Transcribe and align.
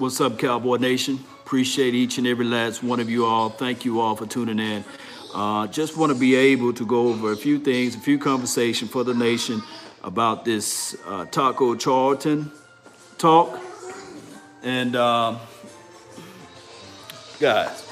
What's 0.00 0.18
up, 0.18 0.38
Cowboy 0.38 0.78
Nation? 0.78 1.22
Appreciate 1.44 1.94
each 1.94 2.16
and 2.16 2.26
every 2.26 2.46
last 2.46 2.82
one 2.82 3.00
of 3.00 3.10
you 3.10 3.26
all. 3.26 3.50
Thank 3.50 3.84
you 3.84 4.00
all 4.00 4.16
for 4.16 4.24
tuning 4.24 4.58
in. 4.58 4.82
Uh, 5.34 5.66
just 5.66 5.94
want 5.94 6.10
to 6.10 6.18
be 6.18 6.34
able 6.34 6.72
to 6.72 6.86
go 6.86 7.08
over 7.08 7.32
a 7.32 7.36
few 7.36 7.58
things, 7.58 7.94
a 7.96 7.98
few 7.98 8.18
conversation 8.18 8.88
for 8.88 9.04
the 9.04 9.12
nation 9.12 9.62
about 10.02 10.46
this 10.46 10.96
uh, 11.06 11.26
Taco 11.26 11.74
Charlton 11.74 12.50
talk. 13.18 13.60
And 14.62 14.96
uh, 14.96 15.36
guys, 17.38 17.86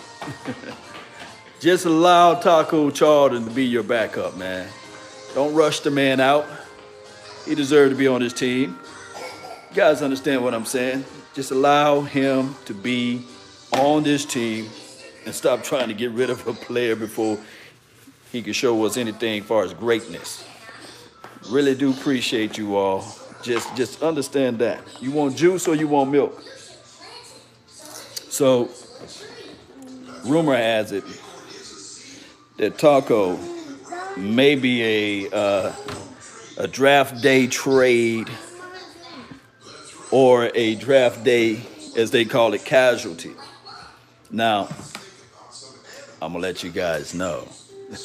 just 1.60 1.84
allow 1.84 2.36
Taco 2.36 2.90
Charlton 2.90 3.44
to 3.44 3.50
be 3.50 3.66
your 3.66 3.82
backup, 3.82 4.34
man. 4.38 4.66
Don't 5.34 5.54
rush 5.54 5.80
the 5.80 5.90
man 5.90 6.20
out. 6.20 6.46
He 7.44 7.54
deserves 7.54 7.92
to 7.92 7.98
be 7.98 8.06
on 8.06 8.22
this 8.22 8.32
team. 8.32 8.78
You 9.68 9.76
guys 9.76 10.00
understand 10.00 10.42
what 10.42 10.54
I'm 10.54 10.64
saying? 10.64 11.04
Just 11.38 11.52
allow 11.52 12.00
him 12.00 12.56
to 12.64 12.74
be 12.74 13.22
on 13.70 14.02
this 14.02 14.24
team 14.24 14.68
and 15.24 15.32
stop 15.32 15.62
trying 15.62 15.86
to 15.86 15.94
get 15.94 16.10
rid 16.10 16.30
of 16.30 16.44
a 16.48 16.52
player 16.52 16.96
before 16.96 17.38
he 18.32 18.42
can 18.42 18.52
show 18.52 18.84
us 18.84 18.96
anything 18.96 19.44
far 19.44 19.62
as 19.62 19.72
greatness. 19.72 20.44
Really 21.48 21.76
do 21.76 21.92
appreciate 21.92 22.58
you 22.58 22.74
all. 22.74 23.06
Just 23.40 23.76
just 23.76 24.02
understand 24.02 24.58
that. 24.58 24.80
You 25.00 25.12
want 25.12 25.36
juice 25.36 25.68
or 25.68 25.76
you 25.76 25.86
want 25.86 26.10
milk? 26.10 26.42
So 27.68 28.68
rumor 30.24 30.56
has 30.56 30.90
it 30.90 31.04
that 32.56 32.78
Taco 32.78 33.38
may 34.16 34.56
be 34.56 34.82
a 34.82 35.30
uh, 35.30 35.72
a 36.56 36.66
draft 36.66 37.22
day 37.22 37.46
trade 37.46 38.28
or 40.10 40.50
a 40.54 40.74
draft 40.76 41.24
day, 41.24 41.60
as 41.96 42.10
they 42.10 42.24
call 42.24 42.54
it, 42.54 42.64
casualty. 42.64 43.32
Now, 44.30 44.68
I'm 46.20 46.32
gonna 46.32 46.42
let 46.42 46.62
you 46.62 46.70
guys 46.70 47.14
know 47.14 47.46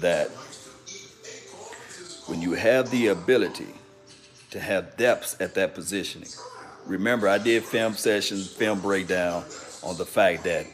that 0.00 0.28
when 2.26 2.42
you 2.42 2.52
have 2.52 2.90
the 2.90 3.08
ability 3.08 3.68
to 4.50 4.60
have 4.60 4.96
depths 4.96 5.36
at 5.40 5.54
that 5.54 5.74
positioning, 5.74 6.28
remember 6.86 7.28
I 7.28 7.38
did 7.38 7.64
film 7.64 7.94
sessions, 7.94 8.52
film 8.52 8.80
breakdown 8.80 9.44
on 9.82 9.96
the 9.96 10.06
fact 10.06 10.44
that 10.44 10.66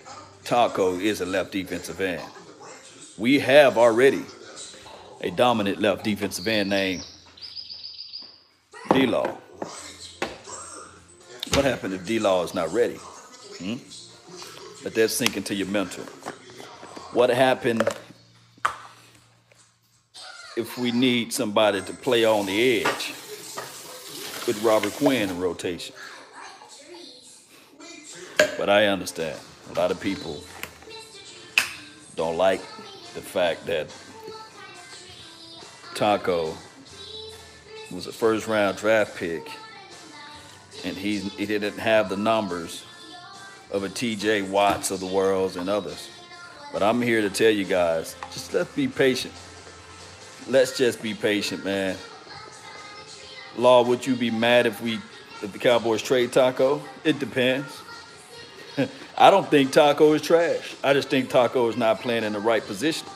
Taco 0.44 0.98
is 0.98 1.20
a 1.20 1.26
left 1.26 1.52
defensive 1.52 2.00
end. 2.00 2.22
We 3.16 3.38
have 3.38 3.78
already 3.78 4.24
a 5.20 5.30
dominant 5.30 5.80
left 5.80 6.04
defensive 6.04 6.48
end 6.48 6.70
named 6.70 7.06
D-Law. 8.90 9.26
What 11.54 11.64
happened 11.64 11.94
if 11.94 12.06
D-Law 12.06 12.44
is 12.44 12.54
not 12.54 12.72
ready? 12.72 12.96
Hmm? 13.58 13.76
Let 14.84 14.94
that 14.94 15.08
sink 15.10 15.36
into 15.36 15.54
your 15.54 15.68
mental. 15.68 16.04
What 17.12 17.30
happened 17.30 17.88
if 20.56 20.76
we 20.76 20.90
need 20.90 21.32
somebody 21.32 21.80
to 21.82 21.92
play 21.92 22.24
on 22.24 22.46
the 22.46 22.82
edge 22.82 23.14
with 24.46 24.60
Robert 24.64 24.92
Quinn 24.94 25.30
in 25.30 25.38
rotation? 25.38 25.94
But 28.58 28.68
I 28.68 28.86
understand. 28.86 29.38
A 29.70 29.74
lot 29.74 29.90
of 29.90 30.00
people 30.00 30.42
don't 32.16 32.36
like 32.36 32.60
the 33.14 33.22
fact 33.22 33.66
that 33.66 33.94
Taco 35.94 36.56
was 37.92 38.06
a 38.06 38.12
first 38.12 38.46
round 38.46 38.78
draft 38.78 39.16
pick 39.16 39.48
and 40.84 40.96
he's, 40.96 41.32
he 41.34 41.46
didn't 41.46 41.78
have 41.78 42.08
the 42.08 42.16
numbers 42.16 42.84
of 43.70 43.84
a 43.84 43.88
TJ 43.88 44.48
Watts 44.48 44.90
of 44.90 45.00
the 45.00 45.06
world 45.06 45.56
and 45.56 45.68
others. 45.68 46.08
But 46.72 46.82
I'm 46.82 47.00
here 47.02 47.20
to 47.20 47.30
tell 47.30 47.50
you 47.50 47.64
guys, 47.64 48.16
just 48.32 48.52
let's 48.54 48.74
be 48.74 48.88
patient. 48.88 49.34
Let's 50.48 50.76
just 50.76 51.02
be 51.02 51.14
patient, 51.14 51.64
man. 51.64 51.96
Law, 53.56 53.84
would 53.84 54.06
you 54.06 54.16
be 54.16 54.30
mad 54.30 54.66
if 54.66 54.80
we 54.80 54.94
if 55.42 55.52
the 55.52 55.58
Cowboys 55.58 56.02
trade 56.02 56.32
Taco? 56.32 56.82
It 57.04 57.18
depends. 57.18 57.82
I 59.18 59.30
don't 59.30 59.48
think 59.48 59.72
Taco 59.72 60.14
is 60.14 60.22
trash. 60.22 60.74
I 60.82 60.94
just 60.94 61.10
think 61.10 61.28
Taco 61.28 61.68
is 61.68 61.76
not 61.76 62.00
playing 62.00 62.24
in 62.24 62.32
the 62.32 62.40
right 62.40 62.64
position. 62.64 63.06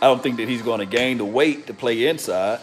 I 0.00 0.06
don't 0.06 0.22
think 0.22 0.38
that 0.38 0.48
he's 0.48 0.62
going 0.62 0.80
to 0.80 0.86
gain 0.86 1.18
the 1.18 1.24
weight 1.24 1.66
to 1.66 1.74
play 1.74 2.06
inside. 2.06 2.60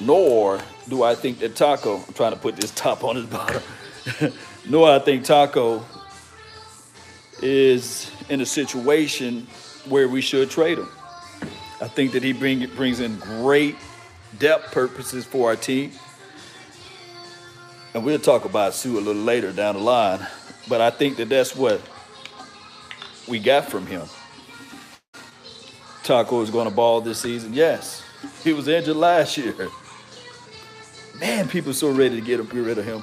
Nor 0.00 0.60
do 0.88 1.02
I 1.02 1.14
think 1.14 1.38
that 1.40 1.54
Taco, 1.54 1.98
I'm 1.98 2.12
trying 2.14 2.32
to 2.32 2.38
put 2.38 2.56
this 2.56 2.70
top 2.72 3.04
on 3.04 3.16
his 3.16 3.26
bottom. 3.26 3.62
Nor 4.68 4.90
I 4.90 4.98
think 4.98 5.24
Taco 5.24 5.84
is 7.40 8.10
in 8.28 8.40
a 8.40 8.46
situation 8.46 9.46
where 9.88 10.08
we 10.08 10.20
should 10.20 10.50
trade 10.50 10.78
him. 10.78 10.88
I 11.80 11.88
think 11.88 12.12
that 12.12 12.22
he 12.22 12.32
bring, 12.32 12.64
brings 12.76 13.00
in 13.00 13.16
great 13.18 13.76
depth 14.38 14.72
purposes 14.72 15.24
for 15.24 15.48
our 15.48 15.56
team. 15.56 15.92
And 17.94 18.04
we'll 18.04 18.18
talk 18.18 18.44
about 18.44 18.74
Suh 18.74 18.90
a 18.90 19.00
little 19.00 19.14
later 19.14 19.52
down 19.52 19.74
the 19.74 19.80
line. 19.80 20.26
But 20.68 20.80
I 20.80 20.90
think 20.90 21.16
that 21.16 21.28
that's 21.28 21.56
what 21.56 21.80
we 23.28 23.38
got 23.38 23.68
from 23.68 23.86
him. 23.86 24.06
Taco 26.04 26.40
is 26.40 26.50
going 26.50 26.68
to 26.68 26.74
ball 26.74 27.00
this 27.00 27.20
season. 27.20 27.52
Yes, 27.52 28.02
he 28.42 28.52
was 28.52 28.68
injured 28.68 28.96
last 28.96 29.36
year. 29.38 29.68
Man, 31.22 31.48
people 31.48 31.70
are 31.70 31.74
so 31.74 31.88
ready 31.88 32.16
to 32.16 32.20
get, 32.20 32.38
get 32.50 32.64
rid 32.64 32.78
of 32.78 32.84
him. 32.84 33.00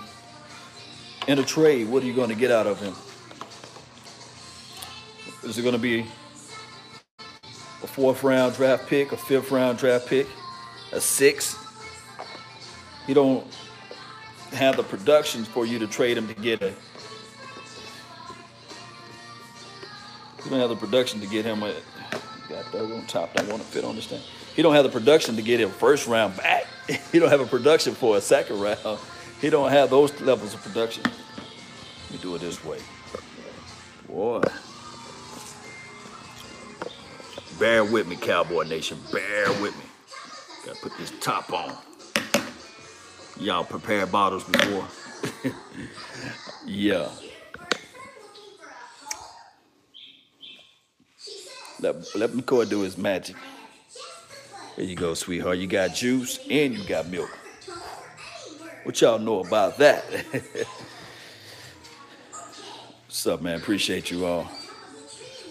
In 1.30 1.40
a 1.40 1.44
trade, 1.44 1.88
what 1.88 2.04
are 2.04 2.06
you 2.06 2.14
going 2.14 2.28
to 2.28 2.36
get 2.36 2.52
out 2.52 2.68
of 2.68 2.78
him? 2.78 2.94
Is 5.50 5.58
it 5.58 5.62
going 5.62 5.74
to 5.74 5.80
be 5.80 6.02
a 7.82 7.88
fourth 7.88 8.22
round 8.22 8.56
draft 8.56 8.88
pick, 8.88 9.14
a 9.14 9.18
fifth 9.18 9.52
round 9.52 9.78
draft 9.78 10.08
pick, 10.08 10.28
a 10.92 11.00
sixth? 11.00 11.58
He 13.08 13.14
don't 13.14 13.48
have 14.52 14.76
the 14.76 14.84
production 14.84 15.46
for 15.46 15.66
you 15.66 15.80
to 15.80 15.88
trade 15.88 16.18
him 16.18 16.28
to 16.28 16.34
get 16.34 16.62
a. 16.62 16.74
He 20.44 20.50
don't 20.50 20.60
have 20.60 20.68
the 20.68 20.76
production 20.76 21.22
to 21.22 21.28
get 21.28 21.46
him 21.46 21.64
a. 21.64 21.74
Got 22.50 22.70
dug 22.74 22.92
on 22.92 23.06
top. 23.06 23.34
Don't 23.36 23.48
want 23.48 23.62
to 23.62 23.68
fit 23.70 23.86
on 23.86 23.96
this 23.96 24.08
thing. 24.08 24.22
He 24.58 24.62
don't 24.62 24.76
have 24.76 24.84
the 24.84 24.92
production 24.92 25.38
to 25.38 25.42
get 25.42 25.62
him 25.62 25.70
first 25.70 26.06
round 26.06 26.36
back. 26.36 26.66
he 27.12 27.20
don't 27.20 27.30
have 27.30 27.42
a 27.42 27.46
production 27.46 27.94
for 27.94 28.18
a 28.18 28.22
second 28.22 28.60
round. 28.60 29.00
He 29.42 29.50
don't 29.50 29.70
have 29.70 29.90
those 29.90 30.20
levels 30.22 30.54
of 30.54 30.62
production. 30.62 31.04
Let 31.04 32.12
me 32.12 32.18
do 32.22 32.36
it 32.36 32.42
this 32.42 32.64
way. 32.64 32.80
Boy. 34.08 34.42
Bear 37.60 37.84
with 37.84 38.08
me, 38.08 38.16
Cowboy 38.16 38.64
Nation. 38.64 38.98
Bear 39.12 39.50
with 39.62 39.76
me. 39.78 39.84
Gotta 40.66 40.80
put 40.80 40.98
this 40.98 41.14
top 41.20 41.52
on. 41.54 41.76
Y'all 43.40 43.64
prepared 43.64 44.12
bottles 44.12 44.44
before? 44.46 44.88
yeah. 46.66 47.10
Let, 51.82 52.16
let 52.16 52.32
McCoy 52.32 52.68
do 52.68 52.82
his 52.82 52.98
magic. 52.98 53.36
There 54.80 54.88
you 54.88 54.96
go, 54.96 55.14
sweetheart. 55.14 55.58
You 55.58 55.68
got 55.68 55.94
juice 55.94 56.40
and 56.50 56.74
you 56.74 56.82
got 56.86 57.10
milk. 57.10 57.38
What 58.84 59.02
y'all 59.02 59.20
know 59.20 59.42
about 59.42 59.78
that? 59.80 60.06
What's 63.06 63.28
up, 63.28 63.42
man? 63.42 63.58
Appreciate 63.58 64.10
you 64.10 64.26
all. 64.26 64.50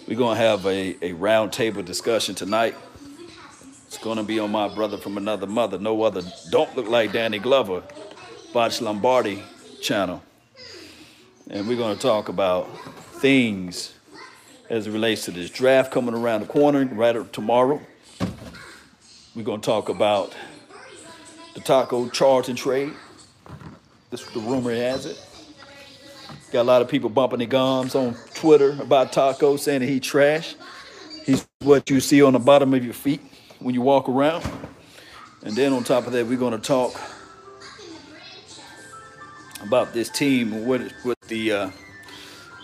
We're 0.06 0.16
going 0.16 0.38
to 0.38 0.42
have 0.42 0.64
a, 0.64 0.96
a 1.02 1.12
roundtable 1.12 1.84
discussion 1.84 2.36
tonight. 2.36 2.74
It's 3.86 3.98
going 3.98 4.16
to 4.16 4.22
be 4.22 4.38
on 4.38 4.50
my 4.50 4.66
brother 4.66 4.96
from 4.96 5.18
another 5.18 5.46
mother, 5.46 5.78
no 5.78 6.04
other. 6.04 6.22
Don't 6.48 6.74
look 6.74 6.88
like 6.88 7.12
Danny 7.12 7.38
Glover, 7.38 7.82
Voch 8.54 8.80
Lombardi 8.80 9.42
channel. 9.82 10.22
And 11.50 11.68
we're 11.68 11.76
going 11.76 11.96
to 11.96 12.00
talk 12.00 12.30
about 12.30 12.66
things 13.20 13.92
as 14.70 14.86
it 14.86 14.90
relates 14.90 15.26
to 15.26 15.32
this 15.32 15.50
draft 15.50 15.92
coming 15.92 16.14
around 16.14 16.40
the 16.40 16.46
corner 16.46 16.86
right 16.86 17.30
tomorrow. 17.30 17.78
We're 19.38 19.44
going 19.44 19.60
to 19.60 19.66
talk 19.66 19.88
about 19.88 20.34
the 21.54 21.60
Taco 21.60 22.08
Charlton 22.08 22.56
trade. 22.56 22.92
This 24.10 24.26
is 24.26 24.30
the 24.32 24.40
rumor 24.40 24.74
has 24.74 25.06
it. 25.06 25.24
Got 26.50 26.62
a 26.62 26.64
lot 26.64 26.82
of 26.82 26.88
people 26.88 27.08
bumping 27.08 27.38
their 27.38 27.46
gums 27.46 27.94
on 27.94 28.16
Twitter 28.34 28.76
about 28.82 29.12
Taco, 29.12 29.56
saying 29.56 29.82
that 29.82 29.86
he 29.86 30.00
trash. 30.00 30.56
He's 31.24 31.46
what 31.60 31.88
you 31.88 32.00
see 32.00 32.20
on 32.20 32.32
the 32.32 32.40
bottom 32.40 32.74
of 32.74 32.84
your 32.84 32.92
feet 32.92 33.20
when 33.60 33.76
you 33.76 33.80
walk 33.80 34.08
around. 34.08 34.44
And 35.44 35.54
then 35.54 35.72
on 35.72 35.84
top 35.84 36.08
of 36.08 36.12
that, 36.14 36.26
we're 36.26 36.36
going 36.36 36.58
to 36.60 36.66
talk 36.66 37.00
about 39.62 39.92
this 39.92 40.10
team 40.10 40.52
and 40.52 40.66
what, 40.66 40.80
what 41.04 41.20
the 41.28 41.52
uh, 41.52 41.70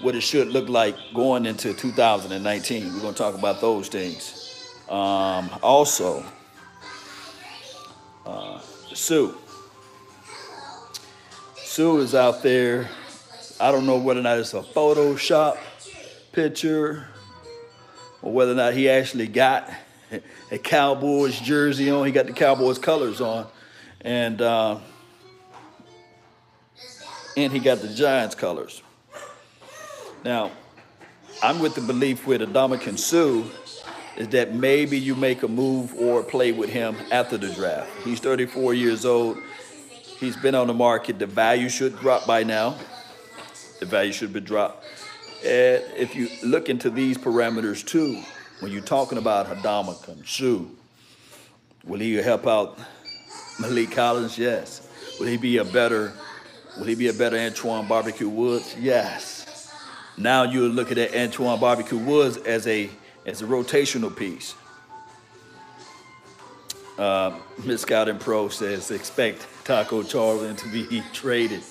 what 0.00 0.17
it 0.17 0.23
should 0.23 0.49
look 0.49 0.69
like 0.69 0.97
going 1.15 1.47
into 1.47 1.73
2019. 1.73 2.94
We're 2.94 3.00
going 3.00 3.15
to 3.15 3.19
talk 3.19 3.37
about 3.37 3.61
those 3.61 3.87
things. 3.87 4.75
Um, 4.88 5.50
also, 5.62 6.25
uh, 8.26 8.61
Suh. 8.93 9.32
Suh 11.56 11.97
is 11.99 12.15
out 12.15 12.43
there. 12.43 12.88
I 13.61 13.73
don't 13.73 13.87
know 13.87 13.99
whether 13.99 14.21
or 14.21 14.23
not 14.23 14.38
it's 14.38 14.55
a 14.55 14.62
Photoshop 14.62 15.59
picture 16.32 17.06
or 18.23 18.32
whether 18.32 18.53
or 18.53 18.56
not 18.56 18.75
he 18.75 18.88
actually 18.88 19.26
got 19.26 19.71
a 20.50 20.59
Cowboys 20.59 21.38
jersey 21.41 21.91
on. 21.91 22.06
He 22.06 22.12
got 22.12 22.26
the 22.26 22.32
Cowboys 22.32 22.79
colors 22.79 23.21
on. 23.21 23.47
And 24.00 24.41
uh, 24.43 24.79
and 27.37 27.53
he 27.53 27.59
got 27.59 27.79
the 27.81 27.88
Giants 27.88 28.35
colors. 28.35 28.82
Now, 30.25 30.53
I'm 31.43 31.59
with 31.59 31.75
the 31.75 31.81
belief 31.81 32.26
with 32.26 32.41
Ndamukong 32.41 32.99
Suh 32.99 33.44
is 34.16 34.28
that 34.28 34.55
maybe 34.55 34.99
you 34.99 35.14
make 35.14 35.43
a 35.43 35.49
move 35.49 35.94
or 35.94 36.22
play 36.22 36.52
with 36.52 36.70
him 36.70 36.96
after 37.11 37.37
the 37.37 37.49
draft. 37.50 37.90
He's 38.05 38.20
34 38.20 38.75
years 38.75 39.05
old. 39.05 39.38
He's 40.19 40.37
been 40.37 40.55
on 40.55 40.66
the 40.69 40.75
market. 40.75 41.19
The 41.19 41.26
value 41.26 41.69
should 41.69 41.99
drop 41.99 42.26
by 42.26 42.44
now. 42.44 42.78
The 43.81 43.87
value 43.87 44.12
should 44.12 44.32
be 44.32 44.40
dropped. 44.40 44.84
And 45.44 45.82
if 45.96 46.14
you 46.14 46.28
look 46.44 46.69
into 46.69 46.90
these 46.90 47.19
parameters 47.19 47.84
too, 47.84 48.22
when 48.61 48.72
you're 48.72 48.82
talking 48.82 49.19
about 49.19 49.46
Ndamukong 49.46 50.26
Suh, 50.26 50.64
will 51.84 52.00
he 52.00 52.14
help 52.14 52.46
out 52.46 52.78
Maliek 53.58 53.93
Collins? 53.93 54.38
Yes. 54.38 54.88
Will 55.19 55.26
he 55.26 55.37
be 55.37 55.58
a 55.58 55.64
better 55.64 56.12
Will 56.76 56.87
he 56.87 56.96
be 56.96 57.06
a 57.06 57.12
better 57.12 57.37
Antwaun 57.37 57.87
Barbecue 57.87 58.28
Woods? 58.28 58.75
Yes. 58.78 59.72
Now 60.16 60.43
you're 60.43 60.69
looking 60.69 60.99
at 60.99 61.12
Antwaun 61.12 61.61
Barbecue 61.61 61.99
Woods 61.99 62.37
as 62.38 62.66
a 62.66 62.90
as 63.26 63.43
a 63.43 63.47
rotational 63.47 64.15
piece. 64.15 64.55
Uh, 66.99 67.37
Miss 67.65 67.82
Scouting 67.82 68.19
Pro 68.19 68.49
says 68.49 68.91
expect 68.91 69.47
Taco 69.65 70.03
Charlton 70.03 70.56
to 70.56 70.69
be 70.69 71.03
traded. 71.12 71.62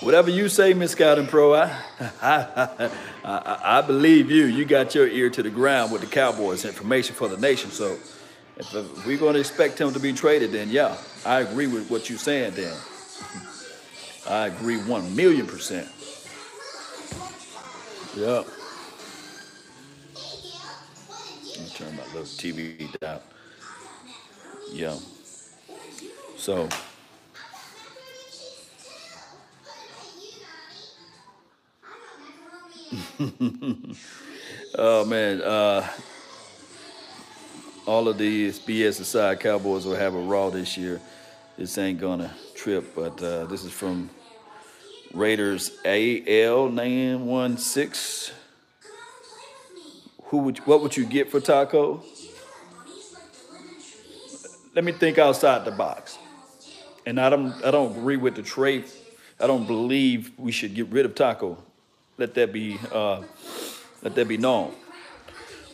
Whatever 0.00 0.30
you 0.30 0.48
say, 0.48 0.72
Miss 0.72 0.92
Scouting 0.92 1.26
Pro, 1.26 1.54
I, 1.54 1.76
I, 2.22 2.90
I, 3.22 3.60
I, 3.78 3.82
believe 3.82 4.30
you. 4.30 4.46
You 4.46 4.64
got 4.64 4.94
your 4.94 5.06
ear 5.06 5.28
to 5.30 5.42
the 5.42 5.50
ground 5.50 5.92
with 5.92 6.00
the 6.00 6.06
Cowboys 6.06 6.64
information 6.64 7.14
for 7.14 7.28
the 7.28 7.36
nation. 7.36 7.70
So 7.70 7.98
if, 8.56 8.74
if 8.74 9.06
we're 9.06 9.18
going 9.18 9.34
to 9.34 9.40
expect 9.40 9.78
him 9.78 9.92
to 9.92 10.00
be 10.00 10.12
traded, 10.12 10.52
then 10.52 10.70
yeah, 10.70 10.96
I 11.24 11.40
agree 11.40 11.66
with 11.66 11.90
what 11.90 12.08
you're 12.08 12.18
saying, 12.18 12.54
then. 12.54 12.74
I 14.28 14.46
agree 14.46 14.78
one 14.78 15.14
million 15.14 15.46
percent. 15.46 15.88
Yeah. 18.16 18.42
Me 21.60 21.68
turn 21.74 21.94
my 21.94 22.04
little 22.06 22.22
TV 22.22 22.98
down. 23.00 23.20
Yeah. 24.72 24.96
So. 26.36 26.68
oh 34.78 35.04
man, 35.04 35.42
uh, 35.42 35.86
all 37.86 38.08
of 38.08 38.16
these 38.16 38.58
BS 38.58 39.00
aside, 39.00 39.40
Cowboys 39.40 39.84
will 39.84 39.96
have 39.96 40.14
a 40.14 40.18
Raw 40.20 40.48
this 40.48 40.78
year. 40.78 40.98
This 41.58 41.76
ain't 41.76 42.00
gonna 42.00 42.34
trip, 42.54 42.94
but 42.94 43.22
uh, 43.22 43.44
this 43.44 43.64
is 43.64 43.72
from 43.72 44.08
Raiders 45.12 45.72
AL 45.84 46.70
nine 46.70 47.26
one 47.26 47.58
six. 47.58 48.32
Who 50.30 50.38
would 50.38 50.58
what 50.60 50.80
would 50.80 50.96
you 50.96 51.04
get 51.04 51.28
for 51.28 51.40
Taco? 51.40 52.02
Let 54.74 54.84
me 54.84 54.92
think 54.92 55.18
outside 55.18 55.64
the 55.64 55.72
box. 55.72 56.18
And 57.04 57.20
I 57.20 57.28
don't 57.28 57.52
I 57.64 57.72
don't 57.72 57.96
agree 57.96 58.16
with 58.16 58.36
the 58.36 58.42
trade. 58.42 58.84
I 59.40 59.48
don't 59.48 59.66
believe 59.66 60.30
we 60.38 60.52
should 60.52 60.74
get 60.74 60.86
rid 60.88 61.04
of 61.04 61.16
Taco. 61.16 61.58
Let 62.16 62.34
that 62.34 62.52
be 62.52 62.78
uh, 62.92 63.22
let 64.02 64.14
that 64.14 64.28
be 64.28 64.36
known. 64.36 64.72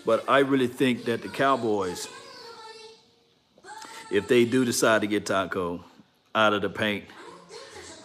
But 0.07 0.25
I 0.27 0.39
really 0.39 0.69
think 0.69 1.05
that 1.05 1.21
the 1.21 1.29
Cowboys 1.29 2.09
if 4.11 4.29
they 4.29 4.47
do 4.47 4.65
decide 4.65 5.03
to 5.03 5.07
get 5.07 5.27
Taco 5.27 5.85
out 6.35 6.55
of 6.55 6.63
the 6.63 6.71
paint, 6.71 7.05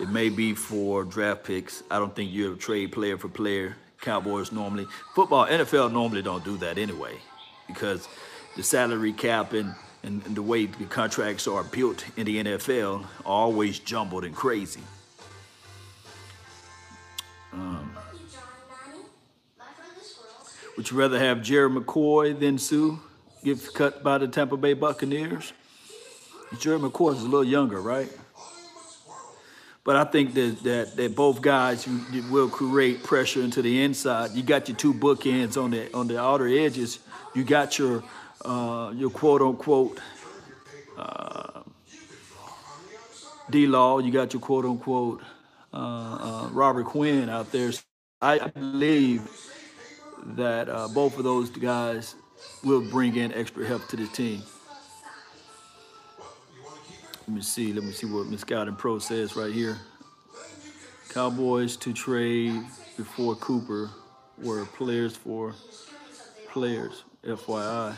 it 0.01 0.09
may 0.09 0.27
be 0.27 0.53
for 0.53 1.05
draft 1.05 1.45
picks. 1.45 1.83
I 1.89 1.99
don't 1.99 2.13
think 2.13 2.31
you're 2.33 2.55
a 2.55 2.57
trade 2.57 2.91
player 2.91 3.17
for 3.17 3.29
player. 3.29 3.77
Cowboys 4.01 4.51
normally, 4.51 4.87
football, 5.13 5.45
NFL 5.47 5.91
normally 5.91 6.21
don't 6.21 6.43
do 6.43 6.57
that 6.57 6.77
anyway 6.77 7.15
because 7.67 8.07
the 8.55 8.63
salary 8.63 9.13
cap 9.13 9.53
and, 9.53 9.73
and, 10.03 10.25
and 10.25 10.35
the 10.35 10.41
way 10.41 10.65
the 10.65 10.85
contracts 10.85 11.47
are 11.47 11.63
built 11.63 12.03
in 12.17 12.25
the 12.25 12.43
NFL 12.43 13.03
are 13.03 13.05
always 13.25 13.79
jumbled 13.79 14.25
and 14.25 14.35
crazy. 14.35 14.81
Um, 17.53 17.95
would 20.77 20.89
you 20.89 20.97
rather 20.97 21.19
have 21.19 21.41
Jerry 21.41 21.69
McCoy 21.69 22.37
than 22.37 22.57
Suh 22.57 22.97
get 23.43 23.73
cut 23.73 24.03
by 24.03 24.17
the 24.17 24.27
Tampa 24.27 24.57
Bay 24.57 24.73
Buccaneers? 24.73 25.53
Jerry 26.59 26.79
McCoy 26.79 27.15
is 27.15 27.21
a 27.21 27.25
little 27.25 27.43
younger, 27.43 27.81
right? 27.81 28.09
But 29.83 29.95
I 29.95 30.03
think 30.03 30.33
that 30.35 30.63
that, 30.63 30.95
that 30.95 31.15
both 31.15 31.41
guys 31.41 31.87
you, 31.87 31.99
you 32.11 32.23
will 32.31 32.49
create 32.49 33.03
pressure 33.03 33.41
into 33.41 33.61
the 33.61 33.83
inside. 33.83 34.31
You 34.31 34.43
got 34.43 34.67
your 34.67 34.77
two 34.77 34.93
bookends 34.93 35.61
on 35.61 35.71
the 35.71 35.91
on 35.93 36.07
the 36.07 36.19
outer 36.19 36.47
edges. 36.47 36.99
You 37.33 37.43
got 37.43 37.79
your 37.79 38.03
uh, 38.45 38.91
your 38.95 39.09
quote 39.09 39.41
unquote 39.41 39.99
uh, 40.97 41.61
D 43.49 43.65
Law. 43.65 43.99
You 43.99 44.11
got 44.11 44.33
your 44.33 44.41
quote 44.41 44.65
unquote 44.65 45.21
uh, 45.73 45.77
uh, 45.77 46.49
Robert 46.51 46.85
Quinn 46.85 47.29
out 47.29 47.51
there. 47.51 47.71
I 48.21 48.37
believe 48.49 49.27
that 50.23 50.69
uh, 50.69 50.87
both 50.89 51.17
of 51.17 51.23
those 51.23 51.49
guys 51.49 52.13
will 52.63 52.87
bring 52.91 53.15
in 53.15 53.33
extra 53.33 53.65
help 53.65 53.87
to 53.87 53.95
the 53.95 54.05
team. 54.07 54.43
Let 57.27 57.35
me 57.35 57.41
see. 57.41 57.71
Let 57.73 57.83
me 57.83 57.91
see 57.91 58.07
what 58.07 58.39
Scouting 58.39 58.75
Pro 58.75 58.99
says 58.99 59.35
right 59.35 59.53
here. 59.53 59.77
Cowboys 61.09 61.77
to 61.77 61.93
trade 61.93 62.63
before 62.97 63.35
Cooper 63.35 63.91
were 64.37 64.65
players 64.65 65.15
for 65.15 65.53
players. 66.49 67.03
FYI. 67.23 67.95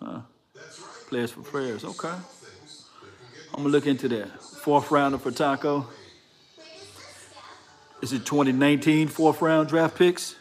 Huh? 0.00 0.20
Players 1.08 1.30
for 1.30 1.42
players. 1.42 1.84
Okay. 1.84 2.08
I'm 2.08 3.62
going 3.62 3.64
to 3.64 3.70
look 3.70 3.86
into 3.86 4.08
that. 4.08 4.42
Fourth 4.42 4.90
rounder 4.90 5.18
for 5.18 5.30
Taco. 5.30 5.86
Is 8.02 8.12
it 8.12 8.24
2019 8.24 9.08
fourth 9.08 9.42
round 9.42 9.68
draft 9.68 9.96
picks? 9.96 10.34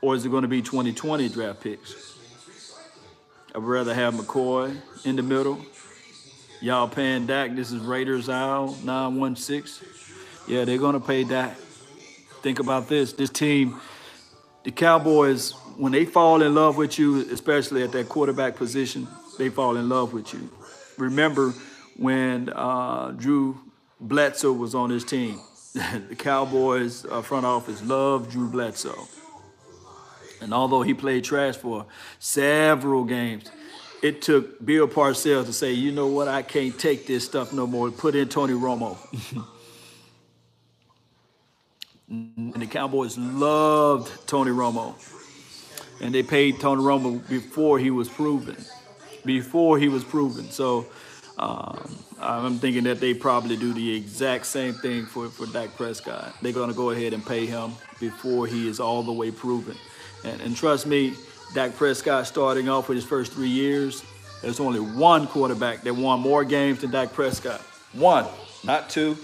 Or 0.00 0.14
is 0.14 0.24
it 0.24 0.30
going 0.30 0.42
to 0.42 0.48
be 0.48 0.62
2020 0.62 1.28
draft 1.28 1.60
picks? 1.60 2.16
I'd 3.54 3.62
rather 3.62 3.94
have 3.94 4.14
McCoy 4.14 4.76
in 5.04 5.16
the 5.16 5.22
middle 5.22 5.64
Y'all 6.64 6.88
paying 6.88 7.26
Dak. 7.26 7.54
This 7.54 7.72
is 7.72 7.82
Raiders 7.82 8.30
Owl 8.30 8.68
916. 8.84 9.86
Yeah, 10.48 10.64
they're 10.64 10.78
going 10.78 10.94
to 10.94 11.06
pay 11.06 11.22
Dak. 11.22 11.54
Think 12.40 12.58
about 12.58 12.88
this. 12.88 13.12
This 13.12 13.28
team, 13.28 13.78
the 14.62 14.70
Cowboys, 14.70 15.50
when 15.76 15.92
they 15.92 16.06
fall 16.06 16.40
in 16.40 16.54
love 16.54 16.78
with 16.78 16.98
you, 16.98 17.20
especially 17.30 17.82
at 17.82 17.92
that 17.92 18.08
quarterback 18.08 18.56
position, 18.56 19.06
they 19.36 19.50
fall 19.50 19.76
in 19.76 19.90
love 19.90 20.14
with 20.14 20.32
you. 20.32 20.48
Remember 20.96 21.50
when 21.98 22.48
uh, 22.48 23.10
Drew 23.10 23.60
Bledsoe 24.00 24.54
was 24.54 24.74
on 24.74 24.88
his 24.88 25.04
team. 25.04 25.38
the 25.74 26.16
Cowboys 26.16 27.04
uh, 27.04 27.20
front 27.20 27.44
office 27.44 27.82
loved 27.82 28.30
Drew 28.30 28.48
Bledsoe. 28.48 29.06
And 30.40 30.54
although 30.54 30.80
he 30.80 30.94
played 30.94 31.24
trash 31.24 31.56
for 31.56 31.84
several 32.18 33.04
games, 33.04 33.50
it 34.04 34.20
took 34.20 34.62
Bill 34.62 34.86
Parcells 34.86 35.46
to 35.46 35.52
say, 35.54 35.72
you 35.72 35.90
know 35.90 36.08
what, 36.08 36.28
I 36.28 36.42
can't 36.42 36.78
take 36.78 37.06
this 37.06 37.24
stuff 37.24 37.54
no 37.54 37.66
more. 37.66 37.90
Put 37.90 38.14
in 38.14 38.28
Tony 38.28 38.52
Romo. 38.52 38.98
and 42.10 42.52
the 42.52 42.66
Cowboys 42.66 43.16
loved 43.16 44.28
Tony 44.28 44.50
Romo. 44.50 44.94
And 46.02 46.14
they 46.14 46.22
paid 46.22 46.60
Tony 46.60 46.82
Romo 46.82 47.26
before 47.30 47.78
he 47.78 47.90
was 47.90 48.10
proven. 48.10 48.56
Before 49.24 49.78
he 49.78 49.88
was 49.88 50.04
proven. 50.04 50.50
So 50.50 50.84
um, 51.38 51.96
I'm 52.20 52.58
thinking 52.58 52.84
that 52.84 53.00
they 53.00 53.14
probably 53.14 53.56
do 53.56 53.72
the 53.72 53.96
exact 53.96 54.44
same 54.44 54.74
thing 54.74 55.06
for, 55.06 55.30
for 55.30 55.46
Dak 55.46 55.76
Prescott. 55.76 56.34
They're 56.42 56.52
going 56.52 56.68
to 56.68 56.76
go 56.76 56.90
ahead 56.90 57.14
and 57.14 57.24
pay 57.24 57.46
him 57.46 57.72
before 58.00 58.46
he 58.46 58.68
is 58.68 58.80
all 58.80 59.02
the 59.02 59.12
way 59.12 59.30
proven. 59.30 59.78
And, 60.24 60.42
and 60.42 60.54
trust 60.54 60.86
me, 60.86 61.14
Dak 61.54 61.76
Prescott 61.76 62.26
starting 62.26 62.68
off 62.68 62.88
with 62.88 62.96
his 62.96 63.04
first 63.04 63.32
three 63.32 63.48
years, 63.48 64.04
there's 64.42 64.58
only 64.58 64.80
one 64.80 65.28
quarterback 65.28 65.82
that 65.82 65.94
won 65.94 66.18
more 66.18 66.44
games 66.44 66.80
than 66.80 66.90
Dak 66.90 67.12
Prescott. 67.12 67.60
One, 67.92 68.26
not 68.64 68.90
two, 68.90 69.16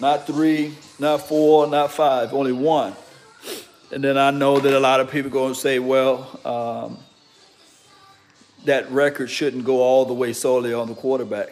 not 0.00 0.24
three, 0.24 0.74
not 1.00 1.26
four, 1.26 1.66
not 1.66 1.90
five, 1.90 2.32
only 2.32 2.52
one. 2.52 2.94
And 3.90 4.04
then 4.04 4.16
I 4.16 4.30
know 4.30 4.60
that 4.60 4.72
a 4.72 4.78
lot 4.78 5.00
of 5.00 5.10
people 5.10 5.30
are 5.30 5.32
going 5.32 5.54
to 5.54 5.58
say, 5.58 5.80
well, 5.80 6.40
um, 6.44 6.98
that 8.64 8.90
record 8.92 9.28
shouldn't 9.28 9.64
go 9.64 9.82
all 9.82 10.04
the 10.04 10.14
way 10.14 10.32
solely 10.32 10.72
on 10.72 10.86
the 10.86 10.94
quarterback. 10.94 11.48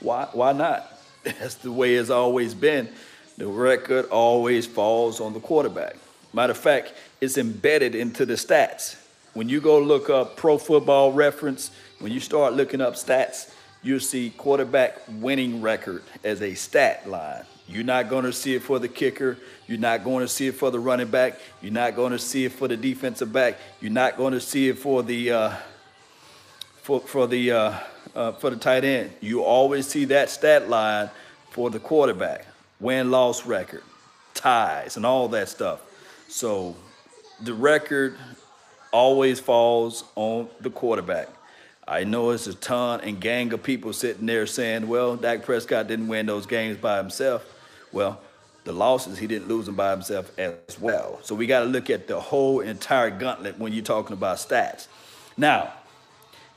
Why, 0.00 0.28
why 0.32 0.52
not? 0.52 0.90
That's 1.24 1.56
the 1.56 1.70
way 1.70 1.94
it's 1.94 2.10
always 2.10 2.54
been. 2.54 2.88
The 3.36 3.46
record 3.46 4.06
always 4.06 4.66
falls 4.66 5.20
on 5.20 5.34
the 5.34 5.40
quarterback. 5.40 5.96
Matter 6.34 6.50
of 6.50 6.58
fact, 6.58 6.92
it's 7.20 7.38
embedded 7.38 7.94
into 7.94 8.26
the 8.26 8.34
stats. 8.34 8.96
When 9.34 9.48
you 9.48 9.60
go 9.60 9.78
look 9.78 10.10
up 10.10 10.36
pro 10.36 10.58
football 10.58 11.12
reference, 11.12 11.70
when 12.00 12.12
you 12.12 12.18
start 12.18 12.54
looking 12.54 12.80
up 12.80 12.94
stats, 12.94 13.52
you'll 13.82 14.00
see 14.00 14.30
quarterback 14.30 14.98
winning 15.08 15.62
record 15.62 16.02
as 16.24 16.42
a 16.42 16.54
stat 16.54 17.08
line. 17.08 17.44
You're 17.68 17.84
not 17.84 18.10
going 18.10 18.24
to 18.24 18.32
see 18.32 18.54
it 18.54 18.62
for 18.62 18.78
the 18.78 18.88
kicker. 18.88 19.38
You're 19.68 19.78
not 19.78 20.04
going 20.04 20.24
to 20.24 20.28
see 20.28 20.48
it 20.48 20.54
for 20.56 20.70
the 20.70 20.78
running 20.78 21.06
back. 21.06 21.38
You're 21.62 21.72
not 21.72 21.96
going 21.96 22.12
to 22.12 22.18
see 22.18 22.44
it 22.44 22.52
for 22.52 22.68
the 22.68 22.76
defensive 22.76 23.32
back. 23.32 23.56
You're 23.80 23.92
not 23.92 24.16
going 24.16 24.32
to 24.34 24.40
see 24.40 24.68
it 24.68 24.78
for 24.78 25.02
the 25.02 25.30
uh, 25.30 25.56
for 26.82 27.00
for 27.00 27.26
the 27.26 27.52
uh, 27.52 27.78
uh, 28.14 28.32
for 28.32 28.50
the 28.50 28.56
tight 28.56 28.84
end. 28.84 29.12
You 29.20 29.42
always 29.44 29.86
see 29.86 30.04
that 30.06 30.30
stat 30.30 30.68
line 30.68 31.10
for 31.50 31.70
the 31.70 31.78
quarterback, 31.78 32.46
win 32.80 33.10
loss 33.10 33.46
record, 33.46 33.82
ties, 34.34 34.96
and 34.96 35.06
all 35.06 35.28
that 35.28 35.48
stuff. 35.48 35.80
So 36.34 36.74
the 37.40 37.54
record 37.54 38.16
always 38.90 39.38
falls 39.38 40.02
on 40.16 40.48
the 40.60 40.68
quarterback. 40.68 41.28
I 41.86 42.02
know 42.02 42.30
it's 42.30 42.48
a 42.48 42.54
ton 42.54 43.02
and 43.02 43.20
gang 43.20 43.52
of 43.52 43.62
people 43.62 43.92
sitting 43.92 44.26
there 44.26 44.44
saying, 44.48 44.88
well, 44.88 45.14
Dak 45.14 45.44
Prescott 45.44 45.86
didn't 45.86 46.08
win 46.08 46.26
those 46.26 46.46
games 46.46 46.76
by 46.76 46.96
himself. 46.96 47.46
Well, 47.92 48.20
the 48.64 48.72
losses, 48.72 49.16
he 49.16 49.28
didn't 49.28 49.46
lose 49.46 49.66
them 49.66 49.76
by 49.76 49.92
himself 49.92 50.36
as 50.36 50.76
well. 50.80 51.20
So 51.22 51.36
we 51.36 51.46
got 51.46 51.60
to 51.60 51.66
look 51.66 51.88
at 51.88 52.08
the 52.08 52.18
whole 52.18 52.58
entire 52.58 53.10
gauntlet 53.10 53.56
when 53.60 53.72
you're 53.72 53.84
talking 53.84 54.14
about 54.14 54.38
stats. 54.38 54.88
Now, 55.36 55.72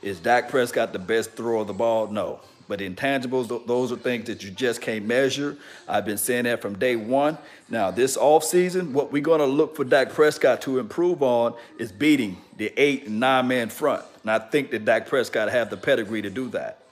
is 0.02 0.18
Dak 0.18 0.48
Prescott 0.48 0.92
the 0.92 0.98
best 0.98 1.34
thrower 1.34 1.60
of 1.60 1.68
the 1.68 1.72
ball? 1.72 2.08
No. 2.08 2.40
But 2.68 2.80
intangibles, 2.80 3.66
those 3.66 3.90
are 3.90 3.96
things 3.96 4.26
that 4.26 4.44
you 4.44 4.50
just 4.50 4.82
can't 4.82 5.06
measure. 5.06 5.56
I've 5.88 6.04
been 6.04 6.18
saying 6.18 6.44
that 6.44 6.60
from 6.60 6.78
day 6.78 6.96
one. 6.96 7.38
Now, 7.70 7.90
this 7.90 8.18
offseason, 8.18 8.92
what 8.92 9.10
we're 9.10 9.22
going 9.22 9.40
to 9.40 9.46
look 9.46 9.74
for 9.74 9.84
Dak 9.84 10.10
Prescott 10.10 10.60
to 10.62 10.78
improve 10.78 11.22
on 11.22 11.54
is 11.78 11.90
beating 11.90 12.36
the 12.58 12.70
eight 12.76 13.06
and 13.06 13.18
nine 13.18 13.48
man 13.48 13.70
front. 13.70 14.04
And 14.22 14.30
I 14.30 14.38
think 14.38 14.70
that 14.72 14.84
Dak 14.84 15.06
Prescott 15.06 15.48
have 15.50 15.70
the 15.70 15.78
pedigree 15.78 16.20
to 16.20 16.28
do 16.28 16.50
that. 16.50 16.82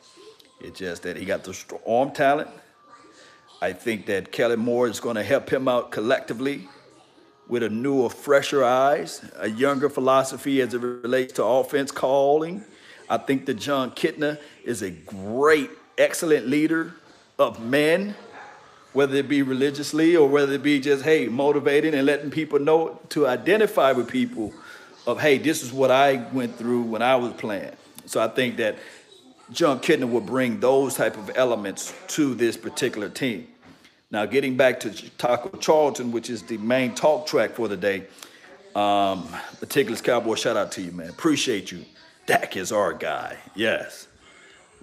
It's 0.61 0.79
just 0.79 1.03
that 1.03 1.19
he 1.19 1.27
got 1.27 1.45
the 1.45 1.55
arm 1.87 2.11
talent. 2.13 2.49
I 3.61 3.75
think 3.75 4.07
that 4.07 4.33
Kellen 4.33 4.61
Moore 4.61 4.89
is 4.89 4.99
going 5.01 5.17
to 5.17 5.23
help 5.23 5.51
him 5.51 5.69
out 5.69 5.91
collectively 5.91 6.69
with 7.49 7.63
a 7.63 7.69
newer, 7.69 8.09
fresher 8.09 8.65
eyes, 8.65 9.23
a 9.37 9.49
younger 9.49 9.91
philosophy 9.91 10.63
as 10.63 10.73
it 10.73 10.81
relates 10.81 11.35
to 11.35 11.45
offense 11.45 11.91
calling 11.91 12.65
I 13.09 13.19
think 13.19 13.47
that 13.47 13.55
Jon 13.55 13.91
Kitna 13.91 14.39
is 14.65 14.83
a 14.83 14.91
great, 14.91 15.71
excellent 15.97 16.49
leader 16.49 16.95
of 17.39 17.65
men, 17.65 18.15
whether 18.93 19.17
it 19.17 19.29
be 19.29 19.43
religiously 19.43 20.17
or 20.17 20.29
whether 20.29 20.55
it 20.55 20.63
be 20.63 20.81
just, 20.81 21.05
hey, 21.05 21.29
motivating 21.29 21.95
and 21.95 22.07
letting 22.07 22.31
people 22.31 22.59
know 22.59 23.01
to 23.11 23.27
identify 23.27 23.93
with 23.93 24.09
people 24.09 24.53
of, 25.07 25.21
hey, 25.21 25.39
this 25.39 25.63
is 25.63 25.73
what 25.73 25.91
I 25.91 26.27
went 26.33 26.57
through 26.57 26.83
when 26.83 27.03
I 27.03 27.17
was 27.17 27.33
playing. 27.35 27.73
So 28.07 28.21
I 28.21 28.29
think 28.29 28.57
that 28.57 28.77
Jon 29.53 29.79
Kitna 29.79 30.11
will 30.11 30.21
bring 30.21 30.59
those 30.59 30.95
type 30.95 31.17
of 31.17 31.31
elements 31.37 31.95
to 32.09 32.35
this 32.35 32.57
particular 32.57 33.09
team. 33.09 33.47
Now, 34.11 34.25
getting 34.25 34.57
back 34.57 34.81
to 34.81 35.11
Taco 35.19 35.57
Charlton, 35.59 36.13
which 36.13 36.31
is 36.31 36.43
the 36.43 36.59
main 36.59 36.95
talk 36.95 37.27
track 37.27 37.53
for 37.53 37.69
the 37.69 37.77
day, 37.77 38.05
um, 38.75 39.29
Meticulous 39.61 40.01
Cowboy, 40.01 40.35
shout 40.35 40.57
out 40.57 40.73
to 40.73 40.83
you, 40.83 40.93
man. 40.93 41.09
Appreciate 41.09 41.73
you. 41.73 41.85
Dak 42.27 42.57
is 42.57 42.73
our 42.73 42.93
guy. 42.93 43.37
Yes. 43.55 44.09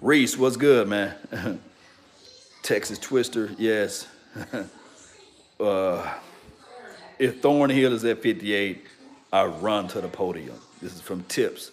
Reese, 0.00 0.36
what's 0.36 0.56
good, 0.56 0.88
man? 0.88 1.14
Texas 2.62 2.98
Twister, 2.98 3.50
yes. 3.58 4.06
uh, 5.60 6.14
if 7.18 7.42
Thornhill 7.42 7.92
is 7.92 8.04
at 8.04 8.22
58, 8.22 8.82
I 9.32 9.44
run 9.44 9.88
to 9.88 10.00
the 10.00 10.08
podium. 10.08 10.58
This 10.80 10.94
is 10.94 11.02
from 11.02 11.22
Tips. 11.24 11.70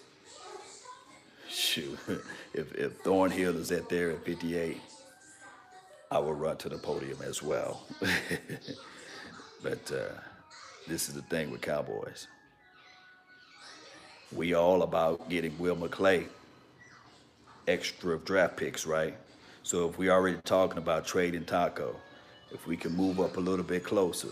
Shoot, 1.50 1.98
if, 2.54 2.75
if 2.75 2.98
Thornhill 2.98 3.58
is 3.58 3.72
at 3.72 3.88
there 3.88 4.12
at 4.12 4.25
58, 4.25 4.82
I 6.12 6.20
will 6.20 6.34
run 6.34 6.58
to 6.58 6.70
the 6.70 6.78
podium 6.78 7.20
as 7.24 7.42
well. 7.42 7.86
but 9.63 9.92
uh, 9.92 10.13
this 10.88 11.08
is 11.08 11.16
the 11.16 11.22
thing 11.22 11.50
with 11.50 11.62
Cowboys 11.62 12.28
we 14.36 14.54
all 14.54 14.84
about 14.84 15.30
getting 15.30 15.58
Will 15.58 15.76
McClay 15.76 16.26
extra 17.68 18.18
draft 18.20 18.58
picks, 18.58 18.86
right? 18.86 19.16
So 19.64 19.88
if 19.88 19.98
we 19.98 20.10
already 20.10 20.38
talking 20.44 20.78
about 20.78 21.06
trading 21.06 21.46
Taco, 21.46 21.96
if 22.52 22.66
we 22.68 22.76
can 22.76 22.96
move 22.96 23.20
up 23.20 23.38
a 23.38 23.40
little 23.40 23.66
bit 23.66 23.84
closer, 23.84 24.30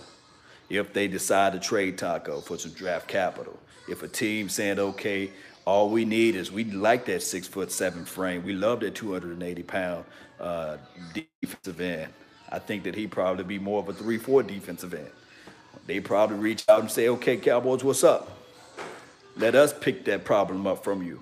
if 0.69 0.93
they 0.93 1.07
decide 1.07 1.53
to 1.53 1.59
trade 1.59 1.97
Taco 1.97 2.41
for 2.41 2.57
some 2.57 2.71
draft 2.71 3.07
capital, 3.07 3.57
if 3.87 4.03
a 4.03 4.07
team 4.07 4.49
saying, 4.49 4.79
okay, 4.79 5.31
all 5.65 5.89
we 5.89 6.05
need 6.05 6.35
is 6.35 6.51
we 6.51 6.63
like 6.65 7.05
that 7.05 7.21
six 7.21 7.47
foot 7.47 7.71
seven 7.71 8.05
frame. 8.05 8.43
We 8.43 8.53
love 8.53 8.79
that 8.81 8.95
280 8.95 9.63
pound 9.63 10.05
uh, 10.39 10.77
defensive 11.41 11.79
end. 11.79 12.11
I 12.49 12.59
think 12.59 12.83
that 12.83 12.95
he 12.95 13.05
probably 13.05 13.43
be 13.43 13.59
more 13.59 13.79
of 13.79 13.89
a 13.89 13.93
three 13.93 14.17
four 14.17 14.41
defensive 14.41 14.93
end. 14.93 15.11
They 15.85 15.99
probably 15.99 16.37
reach 16.37 16.67
out 16.67 16.79
and 16.79 16.89
say, 16.89 17.09
okay, 17.09 17.37
Cowboys, 17.37 17.83
what's 17.83 18.03
up? 18.03 18.38
Let 19.39 19.55
us 19.55 19.73
pick 19.73 20.05
that 20.05 20.25
problem 20.25 20.67
up 20.67 20.83
from 20.83 21.01
you. 21.01 21.21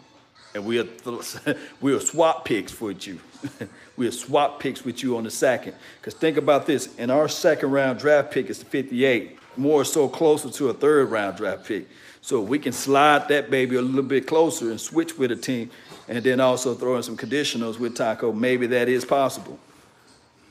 And 0.56 0.66
we'll, 0.66 0.88
we'll 1.82 2.00
swap 2.00 2.46
picks 2.46 2.80
with 2.82 3.06
you. 3.06 3.20
we'll 3.98 4.12
swap 4.12 4.60
picks 4.60 4.84
with 4.84 5.04
you 5.04 5.18
on 5.18 5.24
the 5.24 5.32
second. 5.32 5.76
Because 6.02 6.16
think 6.16 6.36
about 6.36 6.66
this 6.66 6.96
in 6.96 7.12
our 7.12 7.28
second 7.28 7.72
round 7.72 8.00
draft 8.00 8.32
pick 8.32 8.50
is 8.50 8.64
58, 8.64 9.38
more 9.56 9.86
so 9.86 10.10
closer 10.10 10.50
to 10.50 10.70
a 10.70 10.74
third 10.74 11.12
round 11.12 11.38
draft 11.38 11.66
pick. 11.66 11.88
So 12.22 12.42
we 12.42 12.58
can 12.58 12.74
slide 12.74 13.28
that 13.30 13.52
baby 13.52 13.76
a 13.76 13.82
little 13.82 14.02
bit 14.02 14.26
closer 14.26 14.72
and 14.72 14.82
switch 14.82 15.18
with 15.18 15.32
a 15.32 15.36
team 15.36 15.70
and 16.08 16.24
then 16.24 16.40
also 16.40 16.74
throw 16.74 16.98
in 16.98 17.04
some 17.04 17.16
conditionals 17.16 17.80
with 17.80 17.96
Taco. 17.96 18.34
Maybe 18.34 18.66
that 18.68 18.90
is 18.90 19.06
possible. 19.06 19.60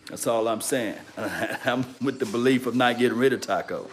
That's 0.09 0.27
all 0.29 0.47
I'm 0.47 0.61
saying. 0.61 0.99
I'm 1.65 1.85
with 2.01 2.21
the 2.21 2.27
belief 2.27 2.67
of 2.67 2.77
not 2.77 2.99
getting 2.99 3.19
rid 3.19 3.33
of 3.33 3.41
Taco. 3.41 3.91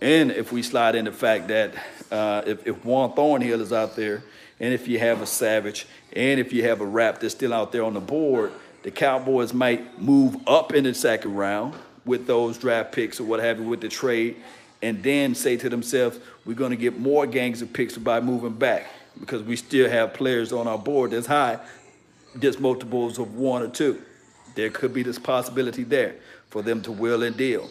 And 0.00 0.30
if 0.30 0.52
we 0.52 0.62
slide 0.62 0.94
in 0.94 1.06
the 1.06 1.12
fact 1.12 1.48
that 1.48 1.74
uh, 2.10 2.42
if, 2.46 2.66
if 2.66 2.84
Juan 2.84 3.12
Thornhill 3.14 3.60
is 3.60 3.72
out 3.72 3.96
there, 3.96 4.22
and 4.60 4.72
if 4.72 4.88
you 4.88 4.98
have 4.98 5.22
a 5.22 5.26
Savage, 5.26 5.86
and 6.14 6.40
if 6.40 6.52
you 6.52 6.64
have 6.64 6.80
a 6.80 6.86
Rapp 6.86 7.20
that's 7.20 7.34
still 7.34 7.52
out 7.52 7.72
there 7.72 7.84
on 7.84 7.94
the 7.94 8.00
board, 8.00 8.52
the 8.82 8.90
Cowboys 8.90 9.52
might 9.52 10.00
move 10.00 10.36
up 10.46 10.72
in 10.72 10.84
the 10.84 10.94
second 10.94 11.34
round 11.34 11.74
with 12.04 12.26
those 12.26 12.58
draft 12.58 12.92
picks 12.92 13.20
or 13.20 13.24
what 13.24 13.40
have 13.40 13.58
you 13.58 13.64
with 13.64 13.80
the 13.80 13.88
trade, 13.88 14.36
and 14.82 15.02
then 15.02 15.34
say 15.34 15.56
to 15.56 15.68
themselves, 15.68 16.18
we're 16.44 16.54
going 16.54 16.70
to 16.70 16.76
get 16.76 16.98
more 16.98 17.26
gangs 17.26 17.60
of 17.60 17.72
picks 17.72 17.98
by 17.98 18.20
moving 18.20 18.52
back 18.52 18.86
because 19.20 19.42
we 19.42 19.56
still 19.56 19.90
have 19.90 20.14
players 20.14 20.52
on 20.52 20.68
our 20.68 20.78
board 20.78 21.10
that's 21.10 21.26
high, 21.26 21.58
just 22.38 22.60
multiples 22.60 23.18
of 23.18 23.34
one 23.34 23.62
or 23.62 23.68
two. 23.68 24.00
There 24.54 24.70
could 24.70 24.94
be 24.94 25.02
this 25.02 25.18
possibility 25.18 25.82
there 25.82 26.14
for 26.48 26.62
them 26.62 26.82
to 26.82 26.92
will 26.92 27.22
and 27.24 27.36
deal. 27.36 27.68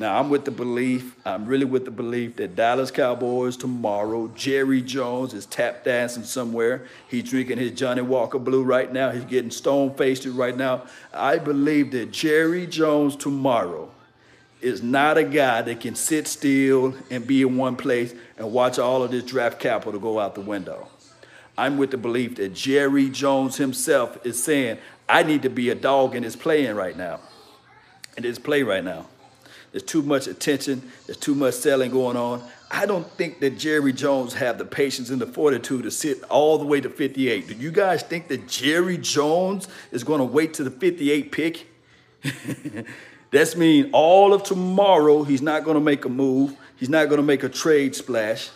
Now, 0.00 0.18
I'm 0.18 0.30
with 0.30 0.46
the 0.46 0.50
belief, 0.50 1.14
I'm 1.26 1.44
really 1.44 1.66
with 1.66 1.84
the 1.84 1.90
belief 1.90 2.36
that 2.36 2.56
Dallas 2.56 2.90
Cowboys 2.90 3.54
tomorrow, 3.54 4.28
Jerry 4.34 4.80
Jones 4.80 5.34
is 5.34 5.44
tap 5.44 5.84
dancing 5.84 6.22
somewhere. 6.22 6.86
He's 7.06 7.28
drinking 7.28 7.58
his 7.58 7.72
Johnnie 7.72 8.00
Walker 8.00 8.38
Blue 8.38 8.62
right 8.62 8.90
now. 8.90 9.10
He's 9.10 9.26
getting 9.26 9.50
stone 9.50 9.92
faced 9.92 10.24
right 10.24 10.56
now. 10.56 10.84
I 11.12 11.36
believe 11.36 11.90
that 11.90 12.12
Jerry 12.12 12.66
Jones 12.66 13.14
tomorrow 13.14 13.90
is 14.62 14.82
not 14.82 15.18
a 15.18 15.22
guy 15.24 15.60
that 15.60 15.80
can 15.80 15.94
sit 15.94 16.26
still 16.26 16.94
and 17.10 17.26
be 17.26 17.42
in 17.42 17.58
one 17.58 17.76
place 17.76 18.14
and 18.38 18.50
watch 18.50 18.78
all 18.78 19.02
of 19.02 19.10
this 19.10 19.24
draft 19.24 19.60
capital 19.60 20.00
go 20.00 20.18
out 20.18 20.34
the 20.34 20.40
window. 20.40 20.88
I'm 21.58 21.76
with 21.76 21.90
the 21.90 21.98
belief 21.98 22.36
that 22.36 22.54
Jerry 22.54 23.10
Jones 23.10 23.58
himself 23.58 24.24
is 24.24 24.42
saying, 24.42 24.78
I 25.10 25.24
need 25.24 25.42
to 25.42 25.50
be 25.50 25.68
a 25.68 25.74
dog 25.74 26.16
in 26.16 26.22
his 26.22 26.36
playing 26.36 26.74
right 26.74 26.96
now, 26.96 27.20
in 28.16 28.24
his 28.24 28.38
play 28.38 28.62
right 28.62 28.82
now. 28.82 29.04
There's 29.72 29.82
too 29.82 30.02
much 30.02 30.26
attention. 30.26 30.90
There's 31.06 31.18
too 31.18 31.34
much 31.34 31.54
selling 31.54 31.90
going 31.90 32.16
on. 32.16 32.42
I 32.70 32.86
don't 32.86 33.08
think 33.12 33.40
that 33.40 33.58
Jerry 33.58 33.92
Jones 33.92 34.34
have 34.34 34.58
the 34.58 34.64
patience 34.64 35.10
and 35.10 35.20
the 35.20 35.26
fortitude 35.26 35.82
to 35.84 35.90
sit 35.90 36.22
all 36.24 36.58
the 36.58 36.64
way 36.64 36.80
to 36.80 36.88
58. 36.88 37.48
Do 37.48 37.54
you 37.54 37.70
guys 37.70 38.02
think 38.02 38.28
that 38.28 38.48
Jerry 38.48 38.96
Jones 38.96 39.68
is 39.90 40.04
going 40.04 40.18
to 40.18 40.24
wait 40.24 40.54
to 40.54 40.64
the 40.64 40.70
58 40.70 41.32
pick? 41.32 41.66
That's 43.30 43.56
mean 43.56 43.90
all 43.92 44.32
of 44.32 44.42
tomorrow 44.42 45.22
he's 45.22 45.42
not 45.42 45.64
going 45.64 45.76
to 45.76 45.80
make 45.80 46.04
a 46.04 46.08
move. 46.08 46.56
He's 46.76 46.88
not 46.88 47.06
going 47.08 47.18
to 47.18 47.26
make 47.26 47.42
a 47.42 47.48
trade 47.48 47.94
splash. 47.94 48.50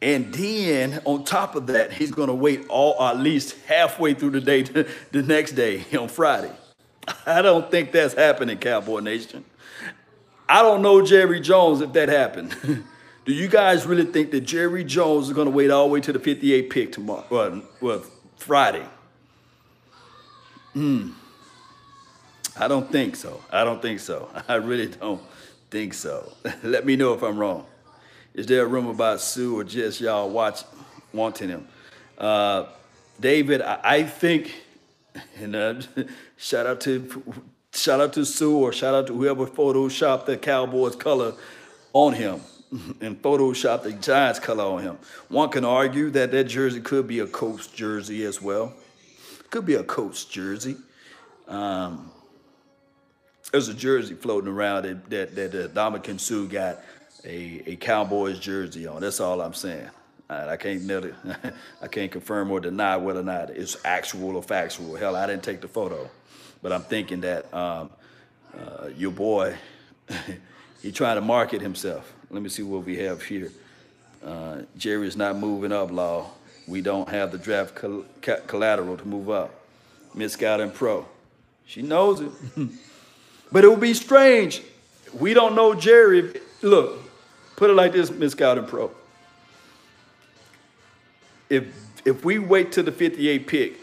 And 0.00 0.32
then 0.32 1.02
on 1.04 1.24
top 1.24 1.56
of 1.56 1.66
that, 1.68 1.92
he's 1.92 2.12
going 2.12 2.28
to 2.28 2.34
wait 2.34 2.66
all 2.68 3.02
at 3.02 3.18
least 3.18 3.56
halfway 3.66 4.14
through 4.14 4.30
the 4.30 4.40
day 4.40 4.62
the 5.12 5.22
next 5.22 5.52
day 5.52 5.84
on 5.98 6.08
Friday. 6.08 6.52
I 7.26 7.42
don't 7.42 7.70
think 7.70 7.92
that's 7.92 8.14
happening, 8.14 8.58
Cowboy 8.58 9.00
Nation. 9.00 9.44
I 10.48 10.62
don't 10.62 10.82
know 10.82 11.02
Jerry 11.02 11.40
Jones 11.40 11.80
if 11.80 11.92
that 11.92 12.08
happened. 12.08 12.56
Do 13.24 13.34
you 13.34 13.48
guys 13.48 13.84
really 13.86 14.06
think 14.06 14.30
that 14.30 14.40
Jerry 14.40 14.84
Jones 14.84 15.28
is 15.28 15.34
going 15.34 15.44
to 15.44 15.50
wait 15.50 15.70
all 15.70 15.86
the 15.86 15.92
way 15.92 16.00
to 16.00 16.12
the 16.14 16.18
58 16.18 16.70
pick 16.70 16.92
tomorrow? 16.92 17.62
Well, 17.80 18.02
Friday. 18.38 18.86
Hmm. 20.72 21.10
I 22.56 22.68
don't 22.68 22.90
think 22.90 23.16
so. 23.16 23.42
I 23.50 23.64
don't 23.64 23.82
think 23.82 24.00
so. 24.00 24.30
I 24.48 24.54
really 24.54 24.86
don't 24.86 25.20
think 25.70 25.92
so. 25.92 26.32
Let 26.62 26.86
me 26.86 26.96
know 26.96 27.12
if 27.12 27.22
I'm 27.22 27.38
wrong. 27.38 27.66
Is 28.32 28.46
there 28.46 28.62
a 28.62 28.66
rumor 28.66 28.92
about 28.92 29.20
Suh 29.20 29.50
or 29.56 29.64
just 29.64 30.00
y'all 30.00 30.30
watch 30.30 30.62
wanting 31.12 31.50
him? 31.50 31.68
Uh, 32.16 32.66
David, 33.20 33.60
I, 33.60 33.80
I 33.82 34.02
think, 34.04 34.54
and 35.36 35.54
uh, 35.54 35.82
shout 36.36 36.66
out 36.66 36.80
to 36.82 37.22
shout 37.72 38.00
out 38.00 38.12
to 38.14 38.24
Suh 38.24 38.46
or 38.46 38.72
shout 38.72 38.94
out 38.94 39.06
to 39.08 39.14
whoever 39.14 39.46
photoshopped 39.46 40.26
the 40.26 40.36
Cowboys 40.36 40.96
color 40.96 41.34
on 41.92 42.14
him 42.14 42.40
and 43.00 43.20
photoshopped 43.22 43.84
the 43.84 43.92
Giants 43.92 44.38
color 44.38 44.64
on 44.64 44.82
him. 44.82 44.98
One 45.28 45.48
can 45.50 45.64
argue 45.64 46.10
that 46.10 46.30
that 46.32 46.44
jersey 46.44 46.80
could 46.80 47.06
be 47.06 47.20
a 47.20 47.26
Colts 47.26 47.66
jersey 47.66 48.24
as 48.24 48.40
well. 48.42 48.74
Could 49.50 49.66
be 49.66 49.74
a 49.74 49.84
Colts 49.84 50.24
jersey. 50.24 50.76
Um, 51.46 52.10
there's 53.50 53.68
a 53.68 53.74
jersey 53.74 54.14
floating 54.14 54.50
around 54.50 54.82
that 54.82 55.10
that, 55.10 55.34
that 55.34 55.54
uh, 55.54 55.68
Ndamukong 55.68 56.20
Suh 56.20 56.44
got 56.44 56.80
a, 57.24 57.62
a 57.66 57.76
Cowboys 57.76 58.38
jersey 58.38 58.86
on. 58.86 59.00
That's 59.00 59.20
all 59.20 59.40
I'm 59.40 59.54
saying. 59.54 59.88
I 60.30 60.56
can't 60.56 60.84
nearly, 60.84 61.14
I 61.82 61.86
can't 61.88 62.12
confirm 62.12 62.50
or 62.50 62.60
deny 62.60 62.96
whether 62.98 63.20
or 63.20 63.24
not 63.24 63.48
it's 63.50 63.78
actual 63.84 64.36
or 64.36 64.42
factual. 64.42 64.94
Hell, 64.96 65.16
I 65.16 65.26
didn't 65.26 65.42
take 65.42 65.62
the 65.62 65.68
photo, 65.68 66.10
but 66.62 66.72
I'm 66.72 66.82
thinking 66.82 67.20
that 67.22 67.52
um, 67.54 67.90
uh, 68.56 68.88
your 68.96 69.10
boy, 69.10 69.56
he 70.82 70.92
trying 70.92 71.16
to 71.16 71.20
market 71.20 71.60
himself. 71.60 72.12
Let 72.30 72.42
me 72.42 72.48
see 72.48 72.62
what 72.62 72.84
we 72.84 72.98
have 72.98 73.22
here. 73.22 73.50
Uh, 74.24 74.62
Jerry's 74.76 75.16
not 75.16 75.36
moving 75.36 75.72
up, 75.72 75.90
law. 75.90 76.30
We 76.66 76.80
don't 76.80 77.08
have 77.08 77.32
the 77.32 77.38
draft 77.38 77.74
col 77.74 78.04
collateral 78.46 78.96
to 78.96 79.08
move 79.08 79.30
up. 79.30 79.54
Miss 80.14 80.32
Scouting 80.32 80.70
Pro, 80.70 81.06
she 81.64 81.82
knows 81.82 82.20
it. 82.20 82.32
but 83.52 83.64
it 83.64 83.68
would 83.68 83.80
be 83.80 83.94
strange. 83.94 84.62
We 85.14 85.34
don't 85.34 85.54
know 85.54 85.74
Jerry. 85.74 86.40
Look, 86.60 86.98
put 87.56 87.70
it 87.70 87.74
like 87.74 87.92
this, 87.92 88.10
Miss 88.10 88.32
Scouting 88.32 88.66
Pro 88.66 88.90
if 91.48 91.64
if 92.04 92.24
we 92.24 92.38
wait 92.38 92.72
till 92.72 92.84
the 92.84 92.92
58 92.92 93.46
pick, 93.46 93.74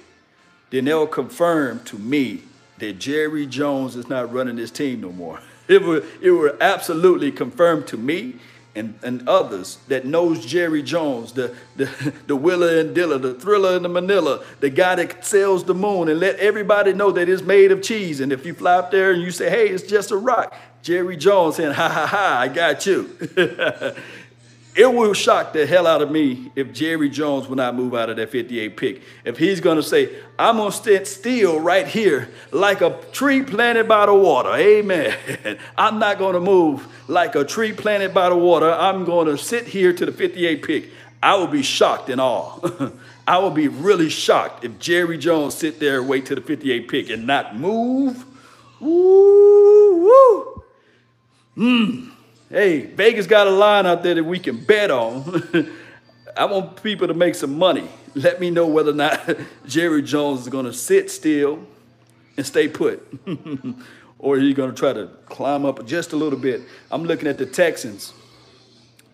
then 0.69 0.85
they'll 0.85 1.07
confirm 1.07 1.83
to 1.85 1.97
me 1.97 2.43
that 2.79 2.99
Jerry 2.99 3.45
Jones 3.45 3.95
is 3.95 4.07
not 4.09 4.33
running 4.33 4.55
this 4.55 4.71
team 4.71 5.01
no 5.01 5.11
more. 5.11 5.39
It 5.67 5.81
will 5.81 6.03
it 6.21 6.29
will 6.29 6.55
absolutely 6.61 7.31
confirmed 7.31 7.87
to 7.87 7.97
me 7.97 8.35
and, 8.75 8.99
and 9.01 9.27
others 9.27 9.77
that 9.87 10.05
knows 10.05 10.45
Jerry 10.45 10.83
Jones, 10.83 11.31
the, 11.31 11.55
the, 11.77 11.85
the 12.27 12.35
Willer 12.35 12.79
and 12.79 12.93
Diller, 12.93 13.17
the 13.17 13.33
Thriller 13.33 13.75
and 13.77 13.85
the 13.85 13.89
Manila, 13.89 14.43
the 14.59 14.69
guy 14.69 14.95
that 14.95 15.25
sells 15.25 15.63
the 15.63 15.73
moon 15.73 16.09
and 16.09 16.19
let 16.19 16.35
everybody 16.35 16.93
know 16.93 17.11
that 17.11 17.29
it's 17.29 17.41
made 17.41 17.71
of 17.71 17.81
cheese. 17.81 18.19
And 18.19 18.33
if 18.33 18.45
you 18.45 18.53
fly 18.53 18.75
up 18.75 18.91
there 18.91 19.11
and 19.11 19.21
you 19.21 19.31
say, 19.31 19.49
hey, 19.49 19.69
it's 19.69 19.83
just 19.83 20.11
a 20.11 20.17
rock, 20.17 20.53
Jerry 20.81 21.15
Jones 21.15 21.55
saying, 21.55 21.73
ha 21.73 21.89
ha 21.89 22.05
ha, 22.05 22.37
I 22.41 22.47
got 22.49 22.85
you. 22.85 23.17
it 24.75 24.93
will 24.93 25.13
shock 25.13 25.53
the 25.53 25.65
hell 25.65 25.87
out 25.87 26.01
of 26.01 26.11
me 26.11 26.51
if 26.53 26.73
Jerry 26.73 27.09
Jones 27.09 27.47
will 27.47 27.55
not 27.55 27.75
move 27.75 27.95
out 27.95 28.09
of 28.09 28.17
that 28.17 28.29
58 28.29 28.75
pick. 28.75 29.01
If 29.23 29.37
he's 29.37 29.61
going 29.61 29.77
to 29.77 29.83
say, 29.83 30.13
I'm 30.37 30.57
going 30.57 30.69
to 30.71 30.75
stand 30.75 31.07
still 31.07 31.61
right 31.61 31.87
here 31.87 32.29
like 32.51 32.81
a 32.81 33.01
tree 33.13 33.41
planted 33.41 33.87
by 33.87 34.05
the 34.05 34.13
water. 34.13 34.53
Amen. 34.53 35.15
I'm 35.77 35.97
not 35.97 36.17
going 36.17 36.33
to 36.33 36.41
move 36.41 36.85
like 37.07 37.35
a 37.35 37.45
tree 37.45 37.71
planted 37.71 38.13
by 38.13 38.27
the 38.27 38.35
water. 38.35 38.69
I'm 38.69 39.05
going 39.05 39.27
to 39.27 39.37
sit 39.37 39.65
here 39.65 39.93
to 39.93 40.05
the 40.05 40.11
58 40.11 40.61
pick. 40.61 40.89
I 41.23 41.35
will 41.35 41.47
be 41.47 41.63
shocked 41.63 42.09
and 42.09 42.19
awe. 42.19 42.59
I 43.27 43.37
will 43.37 43.51
be 43.51 43.69
really 43.69 44.09
shocked 44.09 44.65
if 44.65 44.77
Jerry 44.77 45.17
Jones 45.17 45.55
sit 45.55 45.79
there 45.79 45.99
and 45.99 46.09
wait 46.09 46.25
to 46.27 46.35
the 46.35 46.41
58 46.41 46.87
pick 46.89 47.09
and 47.09 47.25
not 47.25 47.57
move. 47.57 48.25
Woo. 48.81 50.63
Mmm. 51.57 52.14
Hey, 52.55 52.85
Vegas 52.85 53.27
got 53.27 53.47
a 53.47 53.49
line 53.49 53.85
out 53.85 54.01
there 54.01 54.15
that 54.15 54.23
we 54.23 54.39
can 54.39 54.63
bet 54.63 54.89
on. 54.89 55.69
I 56.37 56.45
want 56.45 56.81
people 56.81 57.05
to 57.05 57.13
make 57.13 57.35
some 57.35 57.57
money. 57.59 57.89
Let 58.13 58.39
me 58.39 58.49
know 58.49 58.65
whether 58.65 58.91
or 58.91 58.93
not 58.93 59.29
Jerry 59.65 60.01
Jones 60.01 60.43
is 60.43 60.47
going 60.47 60.63
to 60.63 60.71
sit 60.71 61.11
still 61.11 61.67
and 62.37 62.45
stay 62.45 62.69
put. 62.69 63.05
or 64.19 64.37
he's 64.37 64.55
going 64.55 64.69
to 64.69 64.75
try 64.77 64.93
to 64.93 65.07
climb 65.25 65.65
up 65.65 65.85
just 65.85 66.13
a 66.13 66.15
little 66.15 66.39
bit. 66.39 66.61
I'm 66.89 67.03
looking 67.03 67.27
at 67.27 67.37
the 67.37 67.45
Texans. 67.45 68.13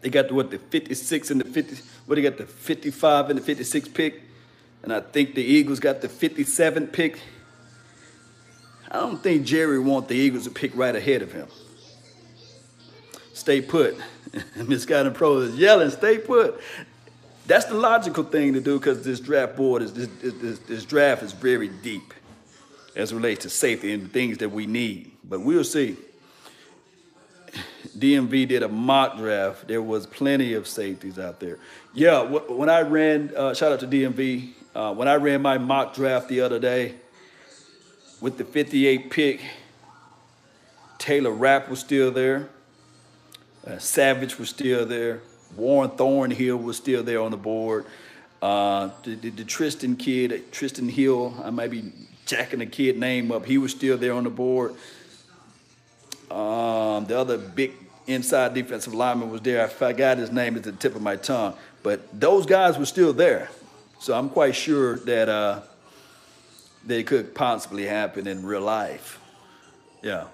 They 0.02 0.12
got 0.12 0.28
the, 0.28 0.36
what, 0.36 0.52
the 0.52 0.60
56 0.60 1.32
and 1.32 1.42
the 1.42 1.46
50, 1.46 1.84
what, 2.06 2.18
they 2.18 2.22
got 2.22 2.38
the 2.38 2.46
55 2.46 3.32
and 3.32 3.39
the 3.39 3.44
56 3.44 3.88
pick. 3.88 4.22
And 4.84 4.94
I 4.94 5.00
think 5.00 5.34
the 5.34 5.42
Eagles 5.42 5.80
got 5.80 6.02
the 6.02 6.10
57 6.10 6.86
pick. 6.89 7.20
I 8.92 9.00
don't 9.00 9.24
think 9.24 9.48
Jerry 9.48 9.80
want 9.80 10.10
the 10.10 10.15
Eagles 10.15 10.44
to 10.44 10.52
pick 10.52 10.76
right 10.76 10.96
ahead 10.96 11.24
of 11.24 11.32
him 11.32 11.48
stay 13.34 13.62
put. 13.62 13.96
Miss 14.67 14.84
Scotty 14.84 15.10
Pro 15.10 15.39
is 15.39 15.56
yelling, 15.56 15.89
stay 15.89 16.17
put. 16.17 16.60
That's 17.48 17.65
the 17.65 17.76
logical 17.76 18.24
thing 18.24 18.54
to 18.54 18.62
do 18.62 18.80
because 18.80 19.04
this 19.04 19.20
draft 19.20 19.56
board 19.56 19.82
is 19.82 19.94
this, 19.94 20.08
this, 20.22 20.60
this 20.60 20.86
draft 20.86 21.24
is 21.24 21.34
very 21.34 21.67
deep 21.67 22.13
as 22.96 23.13
relates 23.13 23.44
to 23.44 23.50
safety 23.50 23.94
and 23.94 24.12
things 24.12 24.38
that 24.39 24.50
we 24.50 24.65
need. 24.67 25.12
But 25.24 25.41
we'll 25.41 25.63
see. 25.63 25.98
DMV 27.98 28.48
did 28.48 28.63
a 28.63 28.70
mock 28.70 29.17
draft. 29.17 29.67
There 29.67 29.82
was 29.82 30.06
plenty 30.06 30.54
of 30.54 30.67
safeties 30.67 31.20
out 31.20 31.39
there. 31.39 31.58
Yeah, 31.94 32.24
when 32.24 32.70
I 32.70 32.82
ran, 32.82 33.34
uh, 33.36 33.54
shout 33.54 33.72
out 33.72 33.80
to 33.82 33.88
DMV, 33.88 34.52
uh, 34.74 34.94
when 34.94 35.08
I 35.08 35.15
ran 35.15 35.41
my 35.41 35.58
mock 35.58 35.94
draft 35.94 36.30
the 36.30 36.41
other 36.41 36.60
day 36.60 36.96
with 38.22 38.38
the 38.38 38.46
58 38.46 39.10
pick, 39.10 39.41
Taylor 40.98 41.32
Rapp 41.32 41.67
was 41.67 41.80
still 41.80 42.12
there. 42.12 42.50
Uh, 43.65 43.78
Savage 43.78 44.38
was 44.39 44.50
still 44.50 44.86
there. 44.86 45.21
Warren 45.56 45.91
Thornhill 45.91 46.58
was 46.58 46.78
still 46.78 47.04
there 47.04 47.21
on 47.21 47.32
the 47.32 47.38
board. 47.38 47.86
Uh, 48.41 48.89
the, 49.04 49.15
the, 49.15 49.30
the, 49.30 49.43
Trysten 49.43 50.00
kid, 50.00 50.52
Trysten 50.52 50.89
Hill, 50.89 51.36
I 51.43 51.52
might 51.52 51.69
be 51.69 51.91
jacking 52.26 52.60
the 52.60 52.65
kid 52.65 52.97
name 52.97 53.32
up. 53.32 53.45
He 53.45 53.60
was 53.60 53.71
still 53.71 53.97
there 53.97 54.13
on 54.13 54.24
the 54.24 54.32
board. 54.32 54.74
Um, 56.32 57.06
the 57.06 57.19
other 57.19 57.38
big 57.38 57.74
inside 58.08 58.54
defensive 58.54 58.93
lineman 58.93 59.30
was 59.30 59.41
there. 59.41 59.63
I 59.63 59.67
forgot 59.67 60.17
his 60.17 60.32
name 60.32 60.56
at 60.56 60.63
the 60.63 60.71
tip 60.71 60.95
of 60.95 61.02
my 61.02 61.17
tongue. 61.17 61.54
But 61.84 62.19
those 62.19 62.45
guys 62.45 62.80
were 62.80 62.86
still 62.86 63.13
there. 63.13 63.50
So 64.00 64.17
I'm 64.17 64.30
quite 64.30 64.56
sure 64.56 64.97
that 65.00 65.30
uh, 65.30 65.62
they 66.86 67.04
could 67.04 67.36
possibly 67.36 67.86
happen 67.86 68.26
in 68.26 68.43
real 68.43 68.62
life. 68.62 69.19
Yeah. 70.02 70.26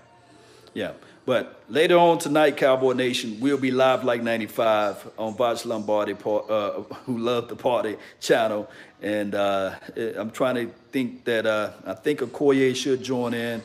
Yeah. 0.73 0.93
But 1.27 1.61
later 1.67 1.97
on 1.97 2.19
tonight, 2.19 2.55
Cowboy 2.55 2.93
Nation, 2.93 3.41
we'll 3.41 3.57
be 3.57 3.69
live 3.69 4.05
like 4.05 4.23
95 4.23 5.09
on 5.17 5.35
Voch 5.35 5.65
Lombardi, 5.65 6.13
uh, 6.13 6.83
who 7.03 7.17
love 7.17 7.49
the 7.49 7.55
party 7.57 7.97
channel. 8.21 8.69
And 9.01 9.35
uh, 9.35 9.75
I'm 10.15 10.31
trying 10.31 10.55
to 10.55 10.73
think 10.93 11.25
that 11.25 11.45
uh, 11.45 11.71
I 11.85 11.95
think 11.95 12.21
Okoye 12.21 12.73
should 12.73 13.03
join 13.03 13.33
in, 13.33 13.61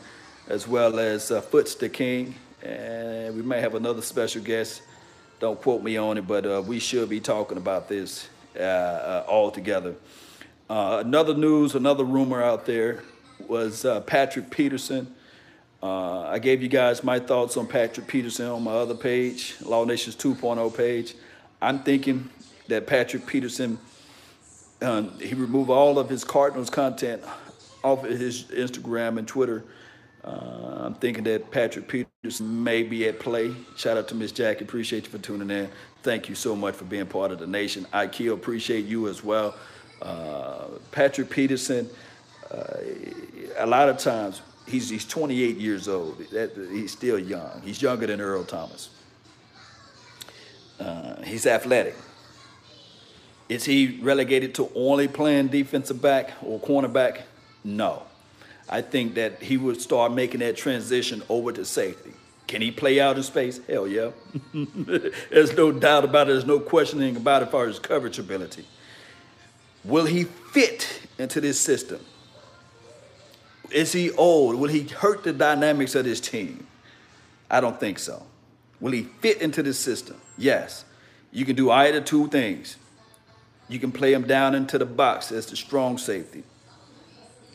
as 0.49 0.67
well 0.67 0.99
as 0.99 1.31
uh, 1.31 1.41
Foots 1.41 1.77
the 1.77 1.89
King. 1.89 2.35
And 2.65 3.37
we 3.37 3.43
may 3.43 3.61
have 3.61 3.77
another 3.77 4.03
special 4.03 4.43
guest. 4.43 4.83
Don't 5.39 5.63
quote 5.63 5.85
me 5.85 5.97
on 5.97 6.19
it, 6.19 6.27
but 6.27 6.45
uh, 6.45 6.65
we 6.67 6.81
should 6.81 7.09
be 7.09 7.21
talking 7.21 7.59
about 7.59 7.89
this 7.89 8.29
uh, 8.57 8.59
uh, 8.59 9.25
all 9.29 9.53
together. 9.53 9.95
another 10.69 11.35
news, 11.35 11.77
another 11.77 12.03
rumor 12.03 12.43
out 12.43 12.67
there 12.67 13.05
was 13.47 13.87
Patrick 14.09 14.51
Peterson 14.51 15.15
uh, 15.83 16.29
I 16.29 16.39
gave 16.39 16.63
you 16.63 16.69
guys 16.69 17.03
my 17.03 17.19
thoughts 17.19 17.57
on 17.57 17.67
Patrick 17.67 18.07
Peterson 18.07 18.47
on 18.47 18.63
my 18.63 18.73
other 18.73 18.95
page, 18.95 19.57
Law 19.63 19.85
Nations 19.85 20.15
2.0 20.15 20.77
page. 20.77 21.15
I'm 21.61 21.81
thinking 21.81 22.31
that 22.69 22.87
Patrick 22.87 23.27
Peterson, 23.27 23.79
uh, 24.81 25.03
he 25.21 25.35
removed 25.35 25.71
all 25.71 25.99
of 25.99 26.09
his 26.09 26.23
Cardinals 26.23 26.71
content 26.71 27.23
off 27.83 28.05
of 28.05 28.11
his 28.11 28.45
Instagram 28.45 29.19
and 29.19 29.27
Twitter. 29.27 29.65
Uh, 30.25 30.85
I'm 30.85 30.95
thinking 30.95 31.25
that 31.25 31.51
Patrick 31.51 31.89
Peterson 31.89 32.63
may 32.63 32.85
be 32.85 33.09
at 33.09 33.19
play. 33.19 33.53
Shout 33.77 33.97
out 33.97 34.07
to 34.09 34.15
Miss 34.15 34.31
Jackie. 34.31 34.65
Appreciate 34.65 35.05
you 35.05 35.11
for 35.11 35.19
tuning 35.19 35.51
in. 35.51 35.69
Thank 36.05 36.29
you 36.29 36.37
so 36.37 36.55
much 36.55 36.77
for 36.77 36.85
being 36.85 37.07
part 37.07 37.33
of 37.33 37.41
the 37.41 37.47
nation. 37.49 37.87
Ikea, 37.93 38.33
appreciate 38.33 38.85
you 38.85 39.09
as 39.09 39.25
well. 39.25 39.57
Uh, 40.01 40.67
Patrick 40.93 41.29
Peterson, 41.29 41.91
uh, 42.53 42.75
a 43.59 43.67
lot 43.67 43.89
of 43.89 43.99
times 43.99 44.43
he's, 44.73 44.89
he's 44.89 45.05
28 45.05 45.57
years 45.59 45.87
old. 45.87 46.19
That, 46.31 46.57
he's 46.73 46.91
still 46.91 47.19
young. 47.19 47.63
He's 47.65 47.81
younger 47.81 48.07
than 48.07 48.21
Earl 48.21 48.45
Thomas. 48.45 48.91
Uh, 50.81 51.23
he's 51.23 51.47
athletic. 51.47 51.95
Is 53.49 53.65
he 53.65 54.01
relegated 54.03 54.55
to 54.57 54.71
only 54.75 55.07
playing 55.07 55.49
defensive 55.49 56.01
back 56.01 56.33
or 56.43 56.59
cornerback? 56.59 57.23
No. 57.63 58.03
I 58.69 58.81
think 58.81 59.15
that 59.15 59.43
he 59.43 59.59
would 59.59 59.81
start 59.81 60.13
making 60.13 60.41
that 60.41 60.57
transition 60.57 61.23
over 61.29 61.53
to 61.53 61.65
safety. 61.65 62.13
Can 62.47 62.63
he 62.63 62.71
play 62.71 63.01
out 63.01 63.17
in 63.17 63.23
space? 63.23 63.61
Hell 63.67 63.87
yeah. 63.87 64.11
There's 64.55 65.55
no 65.57 65.71
doubt 65.71 66.05
about 66.05 66.29
it. 66.29 66.33
There's 66.33 66.47
no 66.47 66.59
questioning 66.59 67.17
about 67.17 67.43
it 67.43 67.47
as 67.47 67.53
far 67.53 67.67
as 67.67 67.79
coverage 67.79 68.19
ability. 68.19 68.65
Will 69.85 70.07
he 70.07 70.25
fit 70.25 71.03
into 71.19 71.41
this 71.41 71.61
system? 71.61 72.01
Is 73.73 73.93
he 73.93 74.11
old? 74.13 74.57
Will 74.57 74.69
he 74.69 74.83
hurt 74.83 75.25
the 75.25 75.33
dynamics 75.33 75.95
of 75.95 76.05
this 76.05 76.21
team? 76.21 76.67
I 77.51 77.61
don't 77.61 77.79
think 77.79 77.99
so. 77.99 78.25
Will 78.81 78.93
he 78.93 79.03
fit 79.21 79.41
into 79.41 79.63
the 79.63 79.75
system? 79.75 80.17
Yes. 80.37 80.85
You 81.31 81.45
can 81.45 81.57
do 81.57 81.71
either 81.71 82.01
two 82.01 82.29
things. 82.29 82.77
You 83.69 83.79
can 83.79 83.93
play 83.93 84.13
him 84.13 84.27
down 84.27 84.55
into 84.55 84.79
the 84.79 84.87
box 84.87 85.33
as 85.33 85.47
the 85.47 85.57
strong 85.57 85.97
safety. 85.99 86.43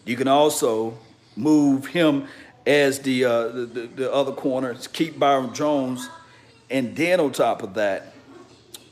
You 0.06 0.16
can 0.16 0.28
also 0.28 0.98
move 1.36 1.88
him 1.88 2.28
as 2.66 3.00
the, 3.00 3.26
uh, 3.26 3.48
the, 3.50 3.66
the, 3.66 3.88
the, 3.88 4.14
other 4.14 4.32
corner, 4.32 4.76
keep 4.94 5.20
Byron 5.20 5.54
Jones, 5.54 6.10
and 6.70 6.96
then 6.96 7.20
on 7.20 7.32
top 7.32 7.62
of 7.62 7.76
that, 7.76 8.14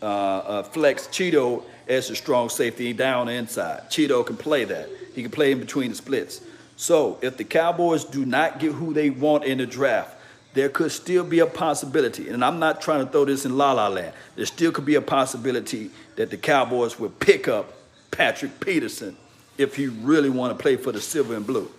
uh, 0.02 0.06
uh, 0.06 0.64
flex 0.64 1.08
Cheeto 1.08 1.64
as 1.88 2.08
the 2.08 2.16
strong 2.16 2.50
safety 2.50 2.94
down 2.94 3.28
inside. 3.28 3.90
Cheeto 3.90 4.26
can 4.26 4.38
play 4.38 4.64
that. 4.66 4.90
He 5.14 5.22
can 5.22 5.32
play 5.32 5.52
in 5.52 5.60
between 5.60 5.90
the 5.90 5.96
splits. 5.96 6.42
So 6.78 7.18
if 7.22 7.38
the 7.38 7.44
Cowboys 7.44 8.04
do 8.04 8.26
not 8.26 8.60
get 8.60 8.74
who 8.74 8.94
they 8.94 9.10
want 9.10 9.46
in 9.46 9.60
the 9.60 9.66
draft, 9.66 10.16
there 10.54 10.70
could 10.70 10.92
still 10.92 11.24
be 11.24 11.40
a 11.40 11.46
possibility, 11.46 12.30
and 12.30 12.44
I'm 12.44 12.60
not 12.60 12.82
trying 12.82 13.06
to 13.06 13.12
throw 13.12 13.26
this 13.26 13.46
in 13.46 13.58
la 13.58 13.74
la 13.74 13.90
land. 13.90 14.14
There 14.38 14.46
still 14.46 14.72
could 14.72 14.86
be 14.86 14.96
a 14.96 15.02
possibility 15.02 15.92
that 16.16 16.32
the 16.32 16.38
Cowboys 16.38 16.98
will 16.98 17.10
pick 17.10 17.50
up 17.50 17.74
Patrick 18.10 18.62
Peterson 18.62 19.18
if 19.58 19.76
he 19.76 19.88
really 19.88 20.30
want 20.30 20.58
to 20.58 20.62
play 20.62 20.78
for 20.78 20.94
the 20.94 21.02
silver 21.02 21.36
and 21.36 21.46
blue. 21.46 21.70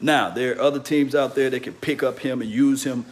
Now, 0.00 0.30
there 0.30 0.56
are 0.56 0.60
other 0.60 0.80
teams 0.80 1.14
out 1.14 1.36
there 1.36 1.50
that 1.50 1.62
can 1.62 1.74
pick 1.74 2.02
up 2.02 2.18
him 2.18 2.40
and 2.40 2.50
use 2.50 2.82
him 2.84 3.04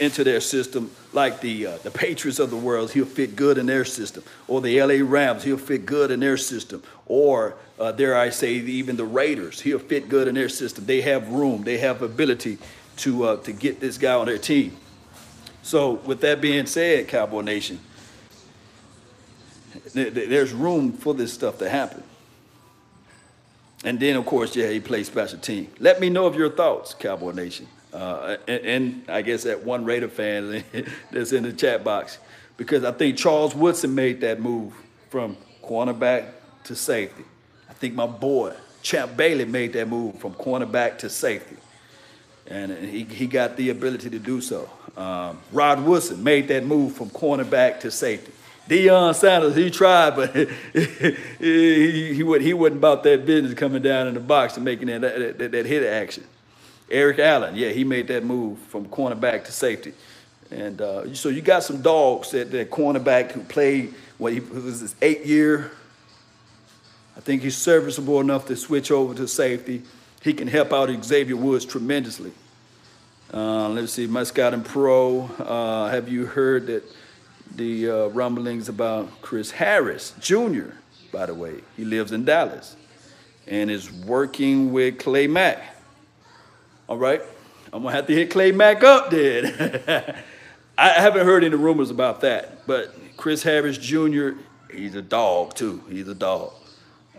into 0.00 0.24
their 0.24 0.40
system, 0.40 0.90
like 1.12 1.40
the 1.40 1.66
uh, 1.66 1.78
the 1.78 1.90
Patriots 1.90 2.40
of 2.40 2.50
the 2.50 2.56
world. 2.56 2.90
He'll 2.90 3.04
fit 3.04 3.36
good 3.36 3.58
in 3.58 3.66
their 3.66 3.84
system, 3.84 4.24
or 4.48 4.60
the 4.60 4.78
L.A. 4.80 5.02
Rams. 5.02 5.44
He'll 5.44 5.56
fit 5.56 5.86
good 5.86 6.10
in 6.10 6.18
their 6.18 6.36
system, 6.36 6.82
or 7.06 7.54
uh, 7.78 7.92
dare 7.92 8.16
I 8.16 8.30
say, 8.30 8.54
even 8.54 8.96
the 8.96 9.04
Raiders. 9.04 9.60
He'll 9.60 9.78
fit 9.78 10.08
good 10.08 10.28
in 10.28 10.34
their 10.34 10.48
system. 10.48 10.86
They 10.86 11.00
have 11.02 11.28
room. 11.28 11.64
They 11.64 11.78
have 11.78 12.02
ability 12.02 12.58
to 12.98 13.24
uh, 13.24 13.36
to 13.38 13.52
get 13.52 13.80
this 13.80 13.98
guy 13.98 14.14
on 14.14 14.26
their 14.26 14.38
team. 14.38 14.76
So, 15.62 15.92
with 15.92 16.20
that 16.20 16.40
being 16.40 16.66
said, 16.66 17.08
Cowboy 17.08 17.40
Nation, 17.40 17.80
there's 19.94 20.52
room 20.52 20.92
for 20.92 21.14
this 21.14 21.32
stuff 21.32 21.58
to 21.58 21.68
happen. 21.68 22.02
And 23.82 23.98
then, 23.98 24.16
of 24.16 24.26
course, 24.26 24.54
yeah, 24.54 24.68
he 24.68 24.80
plays 24.80 25.06
special 25.06 25.38
team. 25.38 25.70
Let 25.78 26.00
me 26.00 26.10
know 26.10 26.26
of 26.26 26.36
your 26.36 26.50
thoughts, 26.50 26.94
Cowboy 26.94 27.32
Nation. 27.32 27.66
Uh, 27.92 28.36
and, 28.48 28.64
and, 28.64 29.04
I 29.08 29.22
guess 29.22 29.44
that 29.44 29.64
one 29.64 29.84
Raider 29.84 30.08
fan 30.08 30.64
that's 31.12 31.32
in 31.32 31.44
the 31.44 31.52
chat 31.52 31.84
box, 31.84 32.18
because 32.56 32.82
I 32.82 32.90
think 32.90 33.16
Charles 33.16 33.54
Woodson 33.54 33.94
made 33.94 34.20
that 34.22 34.40
move 34.40 34.74
from 35.10 35.36
cornerback 35.62 36.30
to 36.64 36.74
safety. 36.74 37.24
Think 37.84 37.96
my 37.96 38.06
boy 38.06 38.54
Champ 38.80 39.14
Bailey 39.14 39.44
made 39.44 39.74
that 39.74 39.86
move 39.86 40.18
from 40.18 40.32
cornerback 40.32 40.96
to 41.00 41.10
safety 41.10 41.56
and 42.46 42.72
he, 42.72 43.04
he 43.04 43.26
got 43.26 43.58
the 43.58 43.68
ability 43.68 44.08
to 44.08 44.18
do 44.18 44.40
so. 44.40 44.70
Um, 44.96 45.38
Rod 45.52 45.84
Woodson 45.84 46.24
made 46.24 46.48
that 46.48 46.64
move 46.64 46.94
from 46.94 47.10
cornerback 47.10 47.80
to 47.80 47.90
safety. 47.90 48.32
Deion 48.70 49.14
Sanders, 49.14 49.54
he 49.54 49.70
tried, 49.70 50.16
but 50.16 50.34
he, 50.72 51.14
he, 51.38 52.14
he, 52.14 52.22
wasn't 52.54 52.78
about 52.78 53.02
that 53.02 53.26
business 53.26 53.52
coming 53.52 53.82
down 53.82 54.06
in 54.06 54.14
the 54.14 54.20
box 54.20 54.56
and 54.56 54.64
making 54.64 54.86
that, 54.86 55.02
that, 55.02 55.36
that, 55.36 55.52
that 55.52 55.66
hit 55.66 55.84
action. 55.84 56.24
Eric 56.90 57.18
Allen, 57.18 57.54
yeah, 57.54 57.68
he 57.68 57.84
made 57.84 58.08
that 58.08 58.24
move 58.24 58.58
from 58.60 58.86
cornerback 58.86 59.44
to 59.44 59.52
safety. 59.52 59.92
And 60.50 60.80
uh, 60.80 61.14
so 61.14 61.28
you 61.28 61.42
got 61.42 61.64
some 61.64 61.82
dogs 61.82 62.32
at 62.32 62.50
that 62.52 62.70
cornerback 62.70 63.32
who 63.32 63.42
played, 63.42 63.92
what 64.16 64.32
he 64.32 64.40
was 64.40 64.80
his 64.80 64.96
eighth 65.02 65.26
year. 65.26 65.70
I 67.16 67.20
think 67.20 67.42
he's 67.42 67.56
serviceable 67.56 68.20
enough 68.20 68.46
to 68.46 68.56
switch 68.56 68.90
over 68.90 69.14
to 69.14 69.28
safety 69.28 69.82
he 70.24 70.32
can 70.32 70.48
help 70.48 70.72
out 70.72 70.88
Xavier 71.04 71.36
Woods 71.36 71.66
tremendously. 71.66 72.32
Uh, 73.32 73.68
let's 73.68 73.92
see, 73.92 74.06
Miss 74.06 74.28
Scouting 74.28 74.62
Pro. 74.62 75.24
Uh, 75.38 75.90
have 75.90 76.08
you 76.08 76.24
heard 76.24 76.66
that 76.68 76.82
the 77.54 77.90
uh, 77.90 78.06
rumblings 78.06 78.70
about 78.70 79.20
Chris 79.20 79.50
Harris 79.50 80.14
Jr., 80.20 80.70
by 81.12 81.26
the 81.26 81.34
way? 81.34 81.56
He 81.76 81.84
lives 81.84 82.10
in 82.10 82.24
Dallas 82.24 82.74
and 83.46 83.70
is 83.70 83.92
working 83.92 84.72
with 84.72 84.98
Clay 84.98 85.26
Mack. 85.26 85.62
All 86.88 86.96
right, 86.96 87.20
I'm 87.70 87.82
gonna 87.82 87.94
have 87.94 88.06
to 88.06 88.14
hit 88.14 88.30
Clay 88.30 88.50
Mack 88.50 88.82
up 88.82 89.10
then. 89.10 89.84
I 90.78 90.88
haven't 90.88 91.26
heard 91.26 91.44
any 91.44 91.54
rumors 91.54 91.90
about 91.90 92.22
that, 92.22 92.66
but 92.66 92.94
Chris 93.18 93.42
Harris 93.42 93.76
Jr., 93.76 94.30
he's 94.72 94.94
a 94.94 95.02
dog 95.02 95.52
too. 95.52 95.82
He's 95.90 96.08
a 96.08 96.14
dog. 96.14 96.52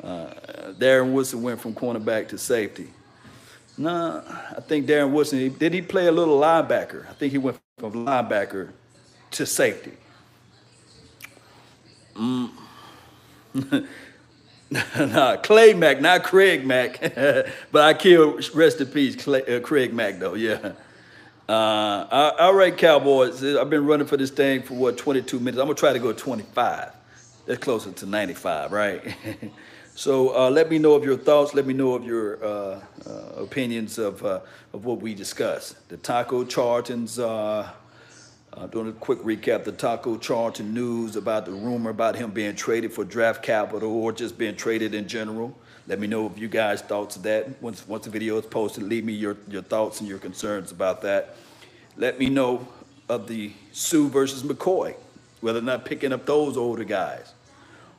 Uh, 0.04 0.34
Darren 0.78 1.12
Woodson 1.14 1.42
went 1.42 1.60
from 1.60 1.74
cornerback 1.74 2.28
to 2.30 2.38
safety. 2.38 2.90
No, 3.78 4.24
I 4.56 4.62
think 4.62 4.86
Darren 4.86 5.12
Woodson, 5.12 5.54
did 5.58 5.74
he 5.74 5.82
play 5.82 6.08
a 6.08 6.12
little 6.12 6.40
linebacker? 6.40 7.10
I 7.10 7.14
think 7.14 7.32
he 7.32 7.38
went 7.38 7.60
from 7.78 8.06
linebacker 8.06 8.70
to 9.32 9.46
safety. 9.46 9.94
Mm. 12.16 12.52
nah, 14.72 15.38
Clay 15.38 15.74
Mack, 15.74 16.00
not 16.00 16.24
Craig 16.24 16.66
Mack. 16.66 17.00
but 17.72 17.82
I 17.82 17.94
killed, 17.94 18.48
rest 18.56 18.80
in 18.80 18.88
peace, 18.88 19.16
Clay, 19.22 19.44
uh, 19.44 19.60
Craig 19.60 19.94
Mack, 19.94 20.20
though, 20.20 20.36
yeah. 20.36 20.74
Uh, 21.48 22.32
all 22.40 22.56
right, 22.56 22.76
Cowboys. 22.76 23.44
I've 23.44 23.70
been 23.70 23.86
running 23.86 24.08
for 24.08 24.18
this 24.18 24.32
thing 24.32 24.64
for 24.64 24.74
what, 24.74 24.98
22 24.98 25.40
minutes. 25.40 25.60
I'm 25.60 25.66
going 25.66 25.76
to 25.76 25.80
try 25.80 25.94
to 25.94 26.00
go 26.00 26.12
25. 26.12 26.92
That's 27.46 27.60
closer 27.60 27.92
to 27.92 28.06
95, 28.06 28.72
right? 28.72 29.16
So 29.98 30.36
uh, 30.36 30.50
let 30.50 30.70
me 30.70 30.78
know 30.78 30.94
of 30.94 31.06
your 31.06 31.16
thoughts. 31.16 31.54
Let 31.54 31.66
me 31.66 31.74
know 31.74 31.94
of 31.94 32.04
your 32.04 32.44
uh, 32.44 32.82
uh, 33.08 33.12
opinions 33.38 33.98
of, 33.98 34.24
uh, 34.26 34.42
of 34.74 34.84
what 34.84 35.00
we 35.00 35.16
discussed. 35.16 35.88
The 35.88 35.96
Taco 35.96 36.44
Charlton's, 36.44 37.18
uh, 37.18 37.70
uh, 38.52 38.68
doing 38.68 38.90
a 38.90 38.92
quick 38.92 39.20
recap, 39.20 39.64
the 39.64 39.72
Taco 39.72 40.18
Charlton 40.18 40.74
news 40.74 41.16
about 41.16 41.46
the 41.46 41.54
rumor 41.54 41.92
about 41.92 42.18
him 42.18 42.32
being 42.32 42.56
traded 42.58 42.92
for 42.92 43.06
draft 43.06 43.42
capital 43.42 43.90
or 43.90 44.12
just 44.12 44.38
being 44.38 44.58
traded 44.58 44.94
in 44.94 45.08
general. 45.08 45.56
Let 45.88 46.02
me 46.02 46.08
know 46.08 46.26
if 46.26 46.38
you 46.38 46.50
guys 46.50 46.82
thoughts 46.82 47.16
of 47.16 47.24
that. 47.24 47.62
Once, 47.62 47.88
once 47.88 48.04
the 48.04 48.12
video 48.12 48.38
is 48.38 48.46
posted, 48.46 48.84
leave 48.84 49.06
me 49.06 49.14
your, 49.14 49.38
your 49.48 49.62
thoughts 49.62 50.02
and 50.02 50.10
your 50.10 50.20
concerns 50.20 50.74
about 50.74 51.04
that. 51.04 51.38
Let 51.96 52.20
me 52.20 52.30
know 52.30 52.68
of 53.08 53.30
the 53.30 53.54
Suh 53.72 54.10
versus 54.10 54.44
McCoy, 54.44 54.96
whether 55.40 55.60
or 55.60 55.62
not 55.62 55.86
picking 55.86 56.12
up 56.12 56.26
those 56.26 56.58
older 56.58 56.84
guys. 56.84 57.32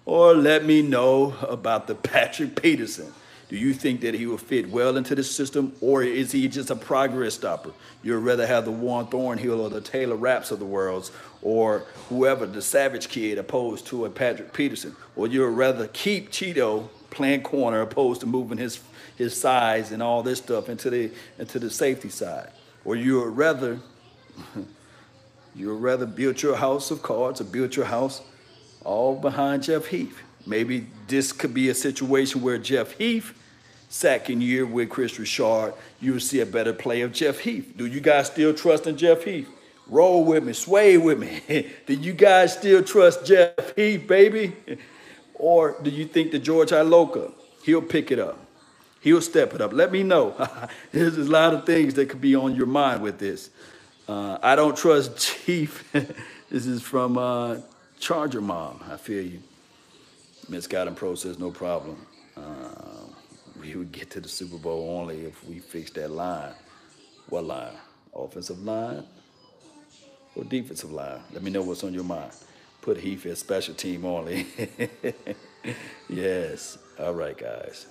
Or 0.07 0.35
let 0.35 0.65
me 0.65 0.83
know 0.83 1.35
about 1.43 1.89
the 1.89 1.97
Patrick 1.97 2.61
Peterson. 2.61 3.13
Do 3.49 3.57
you 3.57 3.75
think 3.75 4.01
that 4.01 4.15
he 4.15 4.27
will 4.27 4.39
fit 4.39 4.71
well 4.71 4.97
into 4.97 5.15
the 5.15 5.23
system, 5.23 5.73
or 5.81 6.03
is 6.03 6.33
he 6.33 6.49
just 6.49 6.71
a 6.71 6.77
progress 6.77 7.35
stopper? 7.35 7.71
You'd 8.03 8.19
rather 8.19 8.47
have 8.47 8.65
the 8.65 8.73
Juan 8.73 9.09
Thornhill 9.09 9.61
or 9.61 9.71
the 9.71 9.81
Taylor 9.81 10.17
Rapps 10.17 10.51
of 10.51 10.59
the 10.59 10.65
worlds, 10.65 11.13
or 11.43 11.85
whoever, 12.09 12.47
the 12.47 12.63
Savage 12.63 13.09
Kid, 13.09 13.39
opposed 13.39 13.87
to 13.89 14.05
a 14.05 14.11
Patrick 14.11 14.53
Peterson, 14.53 14.97
or 15.15 15.29
you'd 15.29 15.47
rather 15.49 15.87
keep 15.89 16.31
Cheeto 16.31 16.89
playing 17.11 17.43
corner 17.43 17.81
opposed 17.81 18.21
to 18.21 18.27
moving 18.27 18.59
his 18.59 18.81
his 19.17 19.35
size 19.35 19.93
and 19.93 20.03
all 20.03 20.23
this 20.23 20.39
stuff 20.39 20.69
into 20.69 20.91
the 20.91 21.11
into 21.39 21.59
the 21.59 21.71
safety 21.71 22.09
side, 22.09 22.51
or 22.85 22.97
you'd 22.97 23.31
rather 23.31 23.79
you'd 25.55 25.73
rather 25.73 26.07
build 26.07 26.43
your 26.43 26.57
house 26.57 26.91
of 26.91 27.03
cards 27.03 27.41
or 27.41 27.45
build 27.45 27.75
your 27.77 27.87
house 27.87 28.23
all 28.87 29.17
behind 29.17 29.65
Jeff 29.65 29.87
Heath. 29.87 30.23
Maybe 30.47 30.87
this 31.09 31.33
could 31.33 31.53
be 31.53 31.69
a 31.69 31.75
situation 31.75 32.41
where 32.41 32.57
Jeff 32.57 32.93
Heath, 32.93 33.37
second 33.89 34.43
year 34.43 34.65
with 34.65 34.89
Kris 34.89 35.19
Richard, 35.19 35.75
you'll 36.01 36.21
see 36.21 36.41
a 36.41 36.47
better 36.47 36.73
play 36.73 37.03
of 37.03 37.13
Jeff 37.13 37.41
Heath. 37.41 37.75
Do 37.77 37.87
you 37.87 38.01
guys 38.01 38.29
still 38.29 38.55
trust 38.55 38.87
in 38.87 38.97
Jeff 38.97 39.25
Heath? 39.25 39.49
Roll 39.89 40.25
with 40.25 40.45
me, 40.45 40.53
sway 40.53 40.99
with 40.99 41.19
me. 41.19 41.69
do 41.87 41.95
you 41.95 42.13
guys 42.13 42.55
still 42.55 42.83
trust 42.83 43.27
Jeff 43.27 43.75
Heath, 43.75 44.07
baby? 44.07 44.55
or 45.35 45.77
do 45.83 45.91
you 45.91 46.07
think 46.07 46.31
that 46.33 46.41
George 46.41 46.71
Iloka, 46.71 47.33
he'll 47.65 47.83
pick 47.83 48.13
it 48.13 48.21
up? 48.21 48.39
He'll 49.01 49.21
step 49.21 49.55
it 49.55 49.61
up. 49.61 49.73
Let 49.73 49.93
me 49.93 50.03
know. 50.03 50.35
There's 50.93 51.19
a 51.19 51.25
lot 51.25 51.55
of 51.55 51.67
things 51.67 51.95
that 51.95 52.09
could 52.09 52.21
be 52.21 52.35
on 52.35 52.55
your 52.55 52.67
mind 52.67 53.03
with 53.03 53.19
this. 53.19 53.51
Uh, 54.09 54.39
I 54.43 54.55
don't 54.55 54.77
trust 54.77 55.19
Chief. 55.19 55.89
this 55.93 56.67
is 56.67 56.83
from 56.83 57.19
uh, 57.19 57.57
Charger 58.07 58.41
mom, 58.41 58.85
I 58.89 58.97
feel 58.97 59.27
you. 59.27 59.41
Miss 60.49 60.69
Pro 60.69 61.17
says 61.17 61.41
no 61.41 61.51
problem. 61.51 62.07
Uh, 62.37 63.09
we 63.61 63.75
would 63.75 63.91
get 63.91 64.11
to 64.11 64.21
the 64.21 64.29
Super 64.29 64.59
Bowl 64.59 64.97
only 65.01 65.25
if 65.25 65.43
we 65.43 65.59
fix 65.59 65.91
that 65.91 66.13
line. 66.13 66.55
What 67.31 67.47
line? 67.47 67.75
Offensive 68.15 68.63
line 68.63 69.03
or 70.37 70.45
defensive 70.45 70.93
line? 70.93 71.19
Let 71.33 71.43
me 71.43 71.51
know 71.51 71.63
what's 71.63 71.83
on 71.83 71.93
your 71.93 72.05
mind. 72.05 72.31
Put 72.81 72.97
Heath 72.97 73.27
as 73.27 73.41
special 73.41 73.75
team 73.75 74.05
only. 74.05 74.47
yes. 76.09 76.79
All 77.01 77.13
right, 77.13 77.37
guys. 77.37 77.87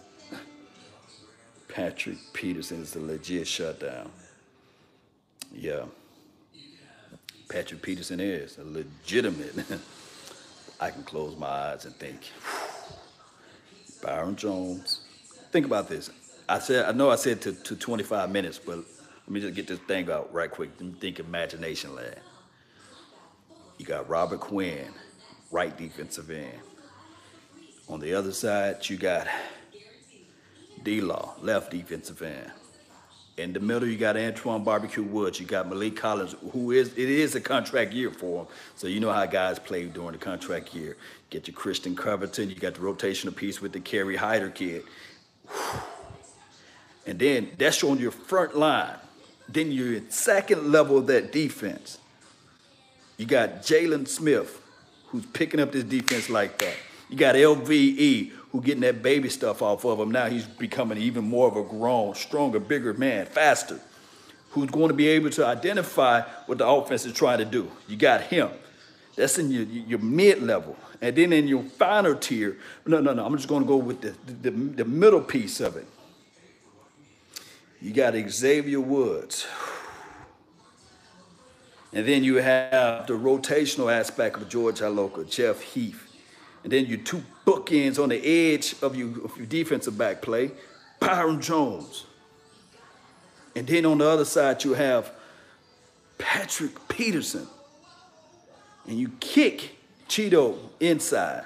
Patrick 1.67 2.19
Peterson 2.32 2.84
is 2.84 2.93
the 2.93 3.01
legit 3.01 3.49
shutdown. 3.49 4.10
Yeah. 5.54 5.84
Patrick 7.49 7.82
Peterson 7.82 8.21
is 8.21 8.58
a 8.58 8.63
legitimate. 8.63 9.56
I 10.79 10.91
can 10.91 11.03
close 11.03 11.38
my 11.38 11.47
eyes 11.47 11.85
and 11.85 11.95
think. 11.95 12.19
Byron 14.01 14.35
Jones. 14.35 15.01
Think 15.51 15.65
about 15.65 15.88
this. 15.88 16.09
I 16.47 16.59
said 16.59 16.85
I 16.85 16.91
know 16.91 17.09
I 17.09 17.15
said 17.15 17.41
to, 17.41 17.53
to 17.53 17.75
25 17.75 18.29
minutes, 18.29 18.59
but 18.59 18.77
let 18.77 19.29
me 19.29 19.39
just 19.41 19.55
get 19.55 19.67
this 19.67 19.79
thing 19.79 20.11
out 20.11 20.31
right 20.33 20.51
quick. 20.51 20.69
Let 20.79 20.88
me 20.88 20.95
think 20.99 21.19
imagination 21.19 21.95
land. 21.95 22.19
You 23.77 23.85
got 23.85 24.07
Robert 24.07 24.39
Quinn, 24.39 24.93
right 25.51 25.75
defensive 25.75 26.29
end. 26.29 26.59
On 27.89 27.99
the 27.99 28.13
other 28.13 28.31
side, 28.31 28.88
you 28.89 28.97
got 28.97 29.27
D-Law, 30.83 31.35
left 31.41 31.71
defensive 31.71 32.21
end. 32.21 32.51
In 33.38 33.52
the 33.52 33.60
middle, 33.60 33.88
you 33.88 33.98
got 33.98 34.15
Antwaun 34.15 34.63
Barbecue 34.63 35.04
Woods. 35.04 35.41
You 35.41 35.45
got 35.45 35.69
Maliek 35.69 35.98
Collins, 35.98 36.36
who 36.54 36.71
is 36.71 36.93
it 36.93 37.10
is 37.10 37.36
a 37.36 37.41
contract 37.41 37.91
year 37.91 38.10
for 38.10 38.43
him. 38.43 38.48
So 38.76 38.88
you 38.88 39.02
know 39.02 39.12
how 39.12 39.26
guys 39.26 39.60
play 39.60 39.86
during 39.88 40.13
the 40.13 40.17
contract 40.17 40.74
year. 40.74 40.95
Get 41.30 41.48
your 41.48 41.56
Christian 41.56 41.95
Covington. 41.95 42.50
You 42.50 42.56
got 42.56 42.76
the 42.76 42.80
rotational 42.80 43.36
piece 43.36 43.62
with 43.62 43.74
the 43.74 43.82
Kerry 43.82 44.15
Hyder 44.15 44.50
kid. 44.50 44.84
And 47.06 47.19
then 47.19 47.52
that's 47.58 47.84
on 47.84 48.00
your 48.00 48.12
front 48.12 48.56
line. 48.56 48.95
Then 49.50 49.71
you're 49.71 49.98
at 49.98 50.13
second 50.13 50.71
level 50.71 50.98
of 50.98 51.08
that 51.08 51.34
defense. 51.34 52.00
You 53.17 53.26
got 53.26 53.62
Jaylon 53.62 54.08
Smith, 54.08 54.62
who's 55.08 55.26
picking 55.26 55.60
up 55.60 55.74
this 55.74 55.84
defense 55.84 56.30
like 56.30 56.58
that. 56.60 56.76
You 57.10 57.18
got 57.18 57.36
LVE, 57.36 58.32
who 58.52 58.62
getting 58.62 58.82
that 58.82 59.04
baby 59.04 59.30
stuff 59.30 59.62
off 59.62 59.86
of 59.86 60.00
him. 60.00 60.12
Now 60.12 60.28
he's 60.28 60.46
becoming 60.46 60.98
even 60.98 61.24
more 61.24 61.48
of 61.48 61.56
a 61.58 61.63
grown, 61.63 62.15
stronger, 62.15 62.60
bigger 62.60 62.94
man, 62.94 63.26
faster, 63.26 63.80
who's 64.52 64.70
going 64.70 64.88
to 64.88 64.94
be 64.94 65.08
able 65.10 65.30
to 65.32 65.46
identify 65.46 66.22
what 66.46 66.58
the 66.58 66.68
offense 66.68 67.06
is 67.06 67.13
trying 67.13 67.39
to 67.39 67.46
do. 67.46 67.70
You 67.88 67.98
got 67.98 68.22
him. 68.22 68.50
That's 69.15 69.38
in 69.38 69.52
your, 69.52 69.63
your 69.63 70.00
mid 70.00 70.41
level. 70.41 70.78
And 71.02 71.15
then 71.15 71.34
in 71.34 71.48
your 71.48 71.63
final 71.63 72.15
tier, 72.15 72.58
no, 72.86 73.00
no, 73.00 73.13
no, 73.13 73.26
I'm 73.26 73.36
just 73.36 73.48
going 73.48 73.62
to 73.62 73.68
go 73.68 73.78
with 73.78 74.02
the, 74.02 74.15
the, 74.41 74.52
the 74.52 74.86
middle 74.86 75.22
piece 75.22 75.60
of 75.60 75.78
it. 75.78 75.88
You 77.82 77.94
got 77.94 78.15
Xavier 78.30 78.80
Woods. 78.80 79.46
And 81.94 82.06
then 82.06 82.24
you 82.24 82.38
have 82.38 83.08
the 83.08 83.13
rotational 83.13 83.94
aspect 83.94 84.38
of 84.38 84.50
George 84.50 84.80
Iloka, 84.80 85.30
Jeff 85.30 85.62
Heath. 85.62 86.05
And 86.65 86.71
then 86.71 86.88
your 86.88 86.97
two 86.97 87.23
bookends 87.45 88.01
on 88.01 88.10
the 88.10 88.17
edge 88.25 88.73
of 88.82 88.95
your, 88.95 89.10
of 89.23 89.38
your 89.38 89.45
defensive 89.45 89.99
back 89.99 90.23
play, 90.23 90.49
Byron 90.99 91.39
Jones. 91.39 92.06
And 93.56 93.67
then 93.67 93.86
on 93.86 93.99
the 93.99 94.10
other 94.10 94.25
side, 94.25 94.63
you 94.63 94.73
have 94.73 95.12
Patrick 96.17 96.71
Peterson. 96.88 97.45
And 98.88 98.97
you 98.97 99.12
kick 99.19 99.75
Cheeto 100.10 100.58
inside. 100.80 101.45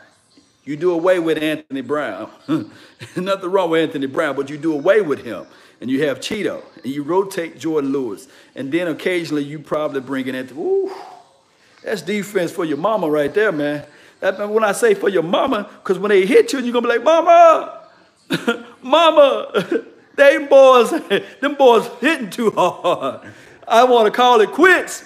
You 0.64 0.78
do 0.78 0.92
away 0.94 1.20
with 1.20 1.38
Anthony 1.38 1.82
Brown. 1.82 2.32
Nothing 3.18 3.52
wrong 3.52 3.72
with 3.72 3.82
Anthony 3.82 4.08
Brown, 4.08 4.38
but 4.38 4.50
you 4.50 4.58
do 4.58 4.72
away 4.72 5.02
with 5.02 5.26
him. 5.26 5.46
And 5.82 5.92
you 5.92 6.06
have 6.06 6.22
Cheeto. 6.22 6.64
And 6.82 6.94
you 6.94 7.04
rotate 7.04 7.60
Jourdan 7.60 7.92
Lewis. 7.92 8.30
And 8.56 8.72
then 8.72 8.88
occasionally 8.88 9.44
you 9.44 9.60
probably 9.60 10.00
bring 10.00 10.28
in 10.28 10.36
Anthony. 10.36 10.62
Ooh, 10.62 10.96
that's 11.84 12.04
defense 12.04 12.54
for 12.54 12.64
your 12.64 12.78
mama 12.78 13.10
right 13.10 13.34
there, 13.34 13.52
man. 13.52 13.86
When 14.20 14.64
I 14.64 14.74
say 14.74 14.94
for 14.94 15.10
your 15.10 15.24
mama, 15.24 15.70
because 15.82 15.98
when 15.98 16.10
they 16.10 16.26
hit 16.26 16.52
you, 16.52 16.60
you're 16.60 16.74
to 16.74 16.82
be 16.82 16.88
like, 16.88 17.04
Mama, 17.04 17.88
Mama, 18.82 19.86
they 20.16 20.46
boys, 20.46 20.92
them 21.42 21.56
boys 21.56 21.88
hitting 22.02 22.30
too 22.30 22.52
hard. 22.52 23.22
I 23.68 23.84
want 23.86 24.06
to 24.08 24.12
call 24.12 24.42
it 24.42 24.52
quits. 24.52 25.06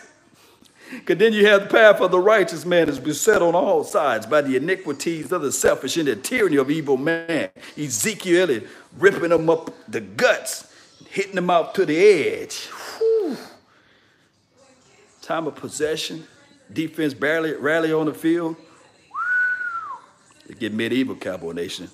Because 0.90 1.18
then 1.18 1.34
you 1.34 1.46
have 1.48 1.64
the 1.64 1.70
path 1.70 2.02
of 2.02 2.12
the 2.12 2.20
righteous 2.20 2.66
man 2.66 2.88
is 2.88 3.00
beset 3.00 3.42
on 3.42 3.56
all 3.56 3.84
sides 3.84 4.26
by 4.26 4.42
the 4.42 4.56
iniquities 4.56 5.32
of 5.32 5.42
the 5.42 5.52
selfish 5.52 5.98
and 5.98 6.08
the 6.08 6.16
tyranny 6.16 6.58
of 6.58 6.70
evil 6.70 6.98
man. 6.98 7.50
Ezekiel 7.76 8.50
is 8.50 8.64
ripping 8.98 9.30
them 9.30 9.50
up 9.50 9.72
the 9.88 10.02
guts, 10.02 10.72
hitting 11.10 11.36
them 11.36 11.50
out 11.50 11.74
to 11.76 11.86
the 11.86 11.98
edge. 11.98 12.68
Whew. 12.98 13.38
Time 15.22 15.48
of 15.48 15.56
possession, 15.56 16.28
defense 16.72 17.14
barely 17.14 17.54
rally 17.54 17.92
on 17.92 18.06
the 18.06 18.14
field. 18.14 18.56
It 20.54 20.60
get 20.60 20.74
medieval, 20.74 21.16
Cowboy 21.16 21.54
Nation. 21.54 21.90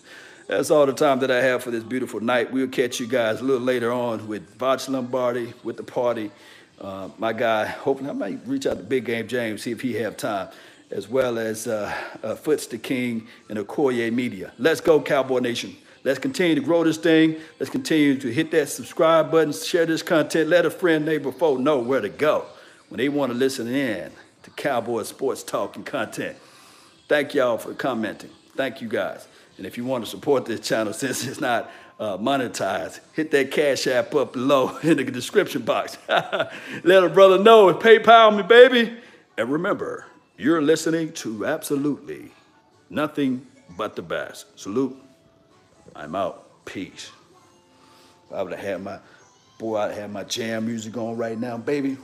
That's 0.47 0.69
all 0.69 0.85
the 0.85 0.91
time 0.91 1.19
that 1.19 1.31
I 1.31 1.41
have 1.41 1.63
for 1.63 1.71
this 1.71 1.83
beautiful 1.83 2.19
night. 2.19 2.51
We'll 2.51 2.67
catch 2.67 2.99
you 2.99 3.07
guys 3.07 3.39
a 3.39 3.43
little 3.45 3.65
later 3.65 3.89
on 3.89 4.27
with 4.27 4.57
Voch 4.57 4.89
Lombardi, 4.89 5.53
with 5.63 5.77
the 5.77 5.83
party. 5.83 6.29
Uh, 6.77 7.07
my 7.17 7.31
guy, 7.31 7.67
hopefully 7.67 8.09
I 8.09 8.13
might 8.13 8.39
reach 8.45 8.65
out 8.65 8.75
to 8.75 8.83
Big 8.83 9.05
Game 9.05 9.29
James, 9.29 9.63
see 9.63 9.71
if 9.71 9.79
he 9.79 9.93
have 9.93 10.17
time, 10.17 10.49
as 10.91 11.07
well 11.07 11.39
as 11.39 11.67
uh, 11.67 11.95
uh, 12.21 12.35
Foots 12.35 12.67
the 12.67 12.77
King 12.77 13.29
and 13.47 13.57
Okoye 13.57 14.11
Media. 14.11 14.51
Let's 14.57 14.81
go, 14.81 14.99
Cowboy 14.99 15.39
Nation. 15.39 15.73
Let's 16.03 16.19
continue 16.19 16.55
to 16.55 16.61
grow 16.61 16.83
this 16.83 16.97
thing. 16.97 17.37
Let's 17.61 17.69
continue 17.69 18.17
to 18.17 18.27
hit 18.27 18.51
that 18.51 18.67
subscribe 18.67 19.31
button, 19.31 19.53
share 19.53 19.85
this 19.85 20.03
content, 20.03 20.49
let 20.49 20.65
a 20.65 20.69
friend, 20.69 21.05
neighbor, 21.05 21.31
foe 21.31 21.55
know 21.55 21.79
where 21.79 22.01
to 22.01 22.09
go 22.09 22.45
when 22.89 22.97
they 22.97 23.07
want 23.07 23.31
to 23.31 23.37
listen 23.37 23.69
in 23.69 24.11
to 24.43 24.49
Cowboy 24.51 25.03
sports 25.03 25.43
talk 25.43 25.77
and 25.77 25.85
content. 25.85 26.35
Thank 27.07 27.33
y'all 27.33 27.57
for 27.57 27.73
commenting. 27.73 28.31
Thank 28.55 28.81
you 28.81 28.87
guys. 28.87 29.27
And 29.57 29.65
if 29.65 29.77
you 29.77 29.85
want 29.85 30.05
to 30.05 30.09
support 30.09 30.45
this 30.45 30.61
channel, 30.61 30.93
since 31.03 31.25
it's 31.25 31.41
not 31.41 31.71
uh, 31.99 32.17
monetized, 32.17 32.99
hit 33.13 33.31
that 33.31 33.51
cash 33.51 33.87
app 33.87 34.15
up 34.15 34.33
below 34.33 34.77
in 34.83 34.97
the 34.97 35.03
description 35.03 35.61
box. 35.61 35.97
Let 36.07 37.03
a 37.03 37.09
brother 37.09 37.37
know. 37.41 37.69
And 37.69 37.77
PayPal 37.77 38.35
me, 38.35 38.43
baby. 38.43 38.97
And 39.37 39.51
remember, 39.51 40.05
you're 40.37 40.61
listening 40.61 41.11
to 41.13 41.45
absolutely 41.45 42.31
nothing 42.89 43.45
but 43.77 43.95
the 43.95 44.01
best. 44.01 44.59
Salute. 44.59 44.97
I'm 45.95 46.15
out. 46.15 46.45
Peace. 46.65 47.11
I 48.33 48.43
would 48.43 48.53
have 48.53 48.61
had 48.63 48.83
my, 48.83 48.99
boy, 49.57 49.77
I'd 49.77 49.95
have 49.95 50.11
my 50.11 50.23
jam 50.23 50.67
music 50.67 50.95
on 50.97 51.17
right 51.17 51.37
now, 51.37 51.57
baby. 51.57 51.97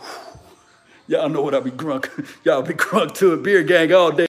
Y'all 1.07 1.29
know 1.29 1.43
what 1.43 1.53
I 1.53 1.59
be 1.59 1.69
drunk. 1.69 2.09
Y'all 2.43 2.63
be 2.63 2.73
drunk 2.73 3.13
to 3.15 3.33
a 3.33 3.37
beer 3.37 3.63
gang 3.63 3.93
all 3.93 4.11
day. 4.11 4.25